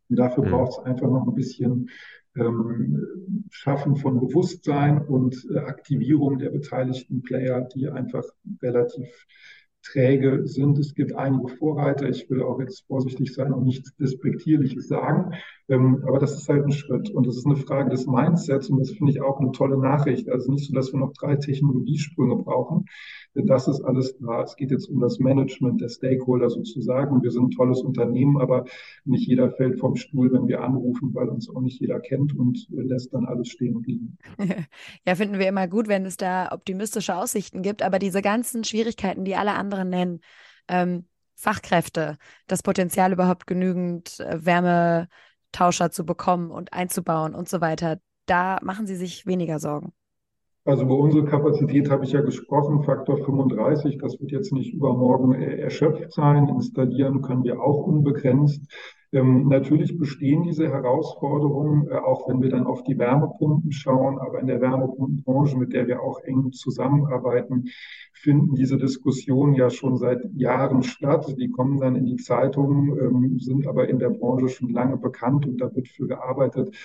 Und 0.07 0.19
dafür 0.19 0.45
mhm. 0.45 0.51
braucht 0.51 0.73
es 0.73 0.85
einfach 0.85 1.09
noch 1.09 1.27
ein 1.27 1.33
bisschen 1.33 1.89
ähm, 2.35 3.47
Schaffen 3.49 3.95
von 3.95 4.19
Bewusstsein 4.19 5.01
und 5.01 5.47
äh, 5.51 5.57
Aktivierung 5.57 6.37
der 6.37 6.51
beteiligten 6.51 7.23
Player, 7.23 7.61
die 7.61 7.89
einfach 7.89 8.25
relativ 8.61 9.07
träge 9.83 10.47
sind. 10.47 10.77
Es 10.77 10.93
gibt 10.93 11.15
einige 11.15 11.47
Vorreiter. 11.47 12.07
Ich 12.07 12.29
will 12.29 12.41
auch 12.41 12.59
jetzt 12.59 12.85
vorsichtig 12.87 13.33
sein 13.33 13.53
und 13.53 13.65
nichts 13.65 13.95
Despektierliches 13.95 14.87
sagen. 14.87 15.33
Ähm, 15.69 16.03
aber 16.05 16.19
das 16.19 16.33
ist 16.35 16.49
halt 16.49 16.65
ein 16.65 16.71
Schritt. 16.71 17.09
Und 17.09 17.27
das 17.27 17.37
ist 17.37 17.45
eine 17.45 17.55
Frage 17.55 17.89
des 17.89 18.05
Mindsets. 18.05 18.69
Und 18.69 18.79
das 18.79 18.91
finde 18.91 19.11
ich 19.11 19.21
auch 19.21 19.39
eine 19.39 19.51
tolle 19.51 19.77
Nachricht. 19.77 20.29
Also 20.29 20.51
nicht 20.51 20.67
so, 20.67 20.73
dass 20.73 20.91
wir 20.91 20.99
noch 20.99 21.13
drei 21.13 21.35
Technologiesprünge 21.35 22.35
brauchen. 22.37 22.85
Das 23.33 23.67
ist 23.67 23.81
alles 23.81 24.17
da. 24.17 24.43
Es 24.43 24.55
geht 24.55 24.71
jetzt 24.71 24.89
um 24.89 24.99
das 24.99 25.19
Management 25.19 25.81
der 25.81 25.89
Stakeholder 25.89 26.49
sozusagen. 26.49 27.23
Wir 27.23 27.31
sind 27.31 27.45
ein 27.45 27.51
tolles 27.51 27.81
Unternehmen, 27.81 28.37
aber 28.37 28.65
nicht 29.05 29.27
jeder 29.27 29.49
fällt 29.51 29.79
vom 29.79 29.95
Stuhl, 29.95 30.31
wenn 30.33 30.47
wir 30.47 30.61
anrufen, 30.61 31.13
weil 31.13 31.29
uns 31.29 31.49
auch 31.49 31.61
nicht 31.61 31.79
jeder 31.79 31.99
kennt 32.01 32.37
und 32.37 32.67
lässt 32.69 33.13
dann 33.13 33.25
alles 33.25 33.47
stehen 33.47 33.75
und 33.75 33.87
liegen. 33.87 34.17
Ja, 35.07 35.15
finden 35.15 35.39
wir 35.39 35.47
immer 35.47 35.67
gut, 35.67 35.87
wenn 35.87 36.05
es 36.05 36.17
da 36.17 36.51
optimistische 36.51 37.15
Aussichten 37.15 37.61
gibt. 37.61 37.81
Aber 37.81 37.97
diese 37.97 38.21
ganzen 38.21 38.63
Schwierigkeiten, 38.63 39.23
die 39.23 39.35
alle 39.35 39.53
anderen 39.53 39.70
nennen, 39.83 40.21
ähm, 40.67 41.05
Fachkräfte, 41.35 42.17
das 42.47 42.61
Potenzial 42.63 43.11
überhaupt 43.11 43.47
genügend 43.47 44.19
äh, 44.19 44.45
Wärmetauscher 44.45 45.91
zu 45.91 46.05
bekommen 46.05 46.51
und 46.51 46.73
einzubauen 46.73 47.33
und 47.33 47.49
so 47.49 47.61
weiter, 47.61 47.99
da 48.27 48.59
machen 48.61 48.85
Sie 48.87 48.95
sich 48.95 49.25
weniger 49.25 49.59
Sorgen. 49.59 49.93
Also 50.63 50.83
über 50.83 50.95
unsere 50.99 51.25
Kapazität 51.25 51.89
habe 51.89 52.05
ich 52.05 52.11
ja 52.11 52.21
gesprochen, 52.21 52.83
Faktor 52.83 53.17
35, 53.17 53.97
das 53.97 54.19
wird 54.19 54.31
jetzt 54.31 54.53
nicht 54.53 54.73
übermorgen 54.73 55.33
erschöpft 55.33 56.13
sein. 56.13 56.47
Installieren 56.49 57.23
können 57.23 57.43
wir 57.43 57.59
auch 57.59 57.87
unbegrenzt. 57.87 58.71
Ähm, 59.11 59.47
natürlich 59.47 59.97
bestehen 59.97 60.43
diese 60.43 60.69
Herausforderungen, 60.69 61.87
äh, 61.89 61.95
auch 61.95 62.29
wenn 62.29 62.41
wir 62.41 62.49
dann 62.49 62.67
auf 62.67 62.83
die 62.83 62.97
Wärmepumpen 62.97 63.71
schauen, 63.71 64.19
aber 64.19 64.39
in 64.39 64.47
der 64.47 64.61
Wärmepumpenbranche, 64.61 65.57
mit 65.57 65.73
der 65.73 65.87
wir 65.87 66.01
auch 66.01 66.19
eng 66.19 66.51
zusammenarbeiten, 66.51 67.65
finden 68.21 68.55
diese 68.55 68.77
Diskussionen 68.77 69.53
ja 69.55 69.69
schon 69.69 69.97
seit 69.97 70.21
Jahren 70.33 70.83
statt. 70.83 71.35
Die 71.37 71.49
kommen 71.49 71.79
dann 71.79 71.95
in 71.95 72.05
die 72.05 72.17
Zeitungen, 72.17 72.97
ähm, 72.99 73.39
sind 73.39 73.67
aber 73.67 73.89
in 73.89 73.99
der 73.99 74.09
Branche 74.09 74.49
schon 74.49 74.69
lange 74.69 74.97
bekannt 74.97 75.45
und 75.45 75.59
da 75.59 75.75
wird 75.75 75.87
für 75.87 76.07
gearbeitet. 76.07 76.75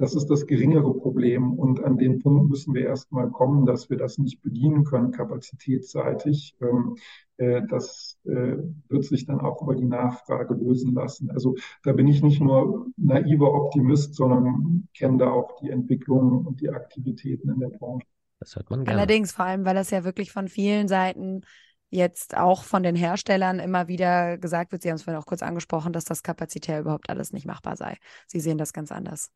Das 0.00 0.14
ist 0.14 0.28
das 0.30 0.46
geringere 0.46 0.94
Problem. 0.94 1.52
Und 1.52 1.84
an 1.84 1.98
den 1.98 2.20
Punkt 2.20 2.48
müssen 2.48 2.74
wir 2.74 2.86
erstmal 2.86 3.30
kommen, 3.30 3.66
dass 3.66 3.90
wir 3.90 3.98
das 3.98 4.16
nicht 4.16 4.40
bedienen 4.40 4.84
können, 4.84 5.12
kapazitätsseitig. 5.12 6.56
Ähm, 6.62 6.96
äh, 7.36 7.62
das 7.68 8.18
äh, 8.24 8.56
wird 8.88 9.04
sich 9.04 9.26
dann 9.26 9.40
auch 9.40 9.60
über 9.62 9.74
die 9.74 9.84
Nachfrage 9.84 10.54
lösen 10.54 10.94
lassen. 10.94 11.30
Also 11.30 11.54
da 11.82 11.92
bin 11.92 12.08
ich 12.08 12.22
nicht 12.22 12.40
nur 12.40 12.86
naiver 12.96 13.52
Optimist, 13.52 14.14
sondern 14.14 14.88
kenne 14.96 15.18
da 15.18 15.30
auch 15.30 15.60
die 15.60 15.68
Entwicklungen 15.68 16.46
und 16.46 16.62
die 16.62 16.70
Aktivitäten 16.70 17.50
in 17.50 17.60
der 17.60 17.68
Branche. 17.68 18.06
Das 18.40 18.56
hört 18.56 18.70
man 18.70 18.84
gerne. 18.84 18.98
Allerdings, 18.98 19.32
vor 19.32 19.44
allem, 19.44 19.64
weil 19.64 19.74
das 19.74 19.90
ja 19.90 20.02
wirklich 20.02 20.32
von 20.32 20.48
vielen 20.48 20.88
Seiten 20.88 21.42
jetzt 21.90 22.36
auch 22.36 22.64
von 22.64 22.82
den 22.82 22.96
Herstellern 22.96 23.58
immer 23.58 23.86
wieder 23.86 24.38
gesagt 24.38 24.72
wird, 24.72 24.82
Sie 24.82 24.88
haben 24.88 24.96
es 24.96 25.02
vorhin 25.02 25.20
auch 25.20 25.26
kurz 25.26 25.42
angesprochen, 25.42 25.92
dass 25.92 26.04
das 26.04 26.22
kapazitär 26.22 26.80
überhaupt 26.80 27.10
alles 27.10 27.32
nicht 27.32 27.46
machbar 27.46 27.76
sei. 27.76 27.96
Sie 28.26 28.40
sehen 28.40 28.58
das 28.58 28.72
ganz 28.72 28.90
anders. 28.90 29.30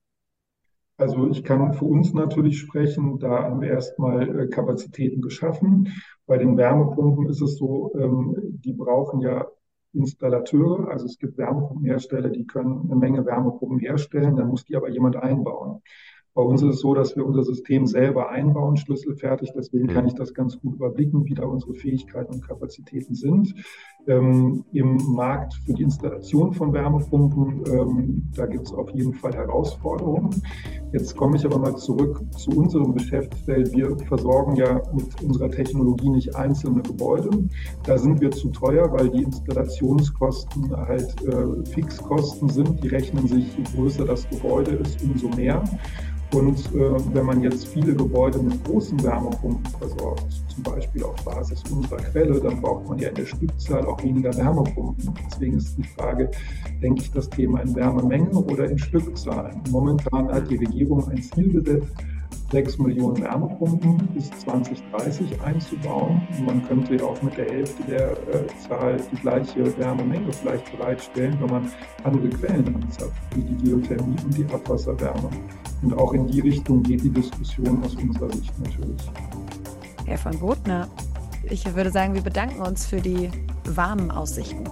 Also 0.96 1.28
ich 1.28 1.42
kann 1.42 1.74
für 1.74 1.86
uns 1.86 2.14
natürlich 2.14 2.58
sprechen, 2.60 3.18
da 3.18 3.42
haben 3.42 3.60
wir 3.60 3.70
erstmal 3.70 4.42
äh, 4.42 4.48
Kapazitäten 4.48 5.20
geschaffen. 5.20 5.92
Bei 6.26 6.38
den 6.38 6.56
Wärmepumpen 6.56 7.28
ist 7.28 7.42
es 7.42 7.56
so, 7.56 7.92
ähm, 7.98 8.36
die 8.64 8.72
brauchen 8.72 9.20
ja 9.20 9.44
Installateure, 9.92 10.88
also 10.88 11.06
es 11.06 11.18
gibt 11.18 11.36
Wärmepumpenhersteller, 11.36 12.30
die 12.30 12.46
können 12.46 12.82
eine 12.84 12.96
Menge 12.96 13.26
Wärmepumpen 13.26 13.80
herstellen, 13.80 14.36
dann 14.36 14.48
muss 14.48 14.64
die 14.64 14.76
aber 14.76 14.88
jemand 14.88 15.16
einbauen. 15.16 15.82
Bei 16.34 16.42
uns 16.42 16.62
ist 16.62 16.74
es 16.74 16.80
so, 16.80 16.94
dass 16.94 17.14
wir 17.14 17.24
unser 17.24 17.44
System 17.44 17.86
selber 17.86 18.30
einbauen, 18.30 18.76
schlüsselfertig. 18.76 19.52
Deswegen 19.54 19.86
kann 19.86 20.08
ich 20.08 20.14
das 20.14 20.34
ganz 20.34 20.58
gut 20.58 20.74
überblicken, 20.74 21.24
wie 21.26 21.34
da 21.34 21.44
unsere 21.44 21.74
Fähigkeiten 21.74 22.34
und 22.34 22.46
Kapazitäten 22.46 23.14
sind. 23.14 23.54
Ähm, 24.08 24.64
Im 24.72 24.96
Markt 25.14 25.54
für 25.64 25.74
die 25.74 25.84
Installation 25.84 26.52
von 26.52 26.72
Wärmepumpen, 26.72 27.62
ähm, 27.72 28.22
da 28.34 28.46
gibt 28.46 28.66
es 28.66 28.72
auf 28.72 28.90
jeden 28.90 29.14
Fall 29.14 29.32
Herausforderungen. 29.32 30.42
Jetzt 30.92 31.16
komme 31.16 31.36
ich 31.36 31.44
aber 31.44 31.58
mal 31.58 31.76
zurück 31.76 32.20
zu 32.36 32.50
unserem 32.50 32.94
Geschäftsfeld. 32.94 33.72
Wir 33.72 33.96
versorgen 33.98 34.56
ja 34.56 34.82
mit 34.92 35.22
unserer 35.22 35.50
Technologie 35.50 36.10
nicht 36.10 36.34
einzelne 36.34 36.82
Gebäude. 36.82 37.30
Da 37.84 37.96
sind 37.96 38.20
wir 38.20 38.32
zu 38.32 38.48
teuer, 38.50 38.92
weil 38.92 39.08
die 39.08 39.22
Installationskosten 39.22 40.76
halt 40.76 41.14
äh, 41.22 41.64
Fixkosten 41.70 42.48
sind. 42.48 42.82
Die 42.82 42.88
rechnen 42.88 43.28
sich, 43.28 43.56
je 43.56 43.64
größer 43.76 44.04
das 44.04 44.28
Gebäude 44.30 44.72
ist, 44.72 45.00
umso 45.02 45.28
mehr. 45.28 45.62
Und 46.34 46.58
äh, 46.74 47.14
wenn 47.14 47.26
man 47.26 47.42
jetzt 47.42 47.68
viele 47.68 47.94
Gebäude 47.94 48.40
mit 48.40 48.64
großen 48.64 49.00
Wärmepumpen 49.04 49.72
versorgt, 49.78 50.32
zum 50.48 50.64
Beispiel 50.64 51.04
auf 51.04 51.14
Basis 51.24 51.62
unserer 51.70 51.98
Quelle, 51.98 52.40
dann 52.40 52.60
braucht 52.60 52.88
man 52.88 52.98
ja 52.98 53.10
in 53.10 53.14
der 53.14 53.26
Stückzahl 53.26 53.86
auch 53.86 54.02
weniger 54.02 54.36
Wärmepumpen. 54.36 55.14
Deswegen 55.30 55.58
ist 55.58 55.78
die 55.78 55.84
Frage, 55.84 56.28
denke 56.82 57.02
ich 57.02 57.12
das 57.12 57.30
Thema 57.30 57.60
in 57.60 57.72
Wärmemenge 57.76 58.36
oder 58.36 58.68
in 58.68 58.78
Stückzahlen? 58.78 59.62
Momentan 59.70 60.28
hat 60.32 60.50
die 60.50 60.56
Regierung 60.56 61.08
ein 61.08 61.22
Ziel 61.22 61.52
gesetzt, 61.52 61.94
6 62.54 62.78
Millionen 62.78 63.20
Wärmepumpen 63.20 63.98
bis 64.14 64.30
2030 64.30 65.40
einzubauen. 65.42 66.22
Und 66.38 66.46
man 66.46 66.68
könnte 66.68 66.94
ja 66.94 67.02
auch 67.02 67.20
mit 67.20 67.36
der 67.36 67.46
Hälfte 67.46 67.82
der 67.82 68.12
äh, 68.12 68.46
Zahl 68.68 68.96
die 69.10 69.16
gleiche 69.16 69.76
Wärmemenge 69.76 70.32
vielleicht 70.32 70.78
bereitstellen, 70.78 71.36
wenn 71.40 71.50
man 71.50 71.72
andere 72.04 72.28
Quellen 72.28 72.76
anzapft, 72.76 73.20
wie 73.34 73.42
die 73.42 73.56
Geothermie 73.56 74.14
und 74.24 74.38
die 74.38 74.44
Abwasserwärme. 74.54 75.30
Und 75.82 75.94
auch 75.94 76.12
in 76.12 76.28
die 76.28 76.40
Richtung 76.42 76.80
geht 76.84 77.02
die 77.02 77.10
Diskussion 77.10 77.82
aus 77.82 77.96
unserer 77.96 78.32
Sicht 78.32 78.56
natürlich. 78.60 79.02
Herr 80.06 80.18
von 80.18 80.38
Botner, 80.38 80.86
ich 81.50 81.74
würde 81.74 81.90
sagen, 81.90 82.14
wir 82.14 82.22
bedanken 82.22 82.62
uns 82.62 82.86
für 82.86 83.00
die 83.00 83.30
warmen 83.64 84.12
Aussichten. 84.12 84.62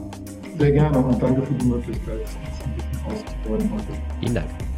Sehr 0.57 0.71
gerne 0.71 0.99
und 0.99 1.21
danke 1.21 1.43
für 1.43 1.55
die 1.55 1.67
Möglichkeit, 1.67 2.21
das 2.23 2.37
ein 2.65 2.77
bisschen 2.77 3.07
auszubauen 3.07 3.73
heute. 3.73 4.01
Vielen 4.21 4.35
Dank. 4.37 4.72